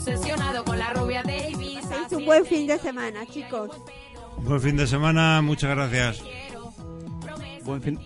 Obsesionado 0.00 0.64
con 0.64 0.78
la 0.78 0.94
rubia 0.94 1.22
Ibiza. 1.22 2.06
Es 2.06 2.12
un 2.12 2.24
buen 2.24 2.46
fin 2.46 2.66
de 2.66 2.78
semana, 2.78 3.26
chicos. 3.26 3.70
Buen 4.38 4.58
fin 4.58 4.74
de 4.74 4.86
semana, 4.86 5.42
muchas 5.42 5.68
gracias. 5.68 6.22
Buen 7.64 7.82
fin, 7.82 8.00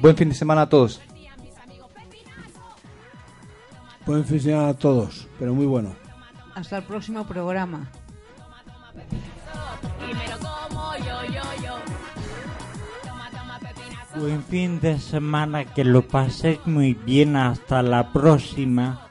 buen 0.00 0.14
fin 0.14 0.28
de 0.28 0.34
semana 0.34 0.62
a 0.62 0.68
todos. 0.68 1.00
Buen 4.04 4.26
fin 4.26 4.36
de 4.36 4.42
semana 4.42 4.68
a 4.68 4.74
todos, 4.74 5.28
pero 5.38 5.54
muy 5.54 5.64
bueno. 5.64 5.94
Hasta 6.54 6.76
el 6.76 6.82
próximo 6.84 7.26
programa. 7.26 7.90
Buen 14.14 14.44
fin 14.44 14.78
de 14.78 14.98
semana, 14.98 15.64
que 15.64 15.84
lo 15.84 16.06
paséis 16.06 16.60
muy 16.66 16.92
bien. 16.92 17.34
Hasta 17.36 17.82
la 17.82 18.12
próxima. 18.12 19.06